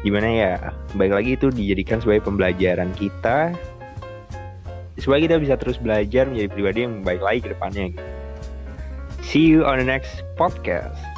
Gimana 0.02 0.30
ya? 0.30 0.54
Baik 0.98 1.14
lagi 1.22 1.32
itu 1.38 1.54
dijadikan 1.54 2.02
sebagai 2.02 2.26
pembelajaran 2.26 2.89
kita 2.98 3.54
supaya 5.00 5.24
kita 5.24 5.36
bisa 5.39 5.56
terus 5.60 5.78
belajar 5.80 6.28
menjadi 6.28 6.50
pribadi 6.52 6.80
yang 6.88 7.04
baik 7.04 7.22
lagi 7.24 7.39
ke 7.46 7.50
depannya. 7.52 7.91
See 9.26 9.48
you 9.48 9.66
on 9.66 9.82
the 9.82 9.88
next 9.88 10.24
podcast. 10.38 11.14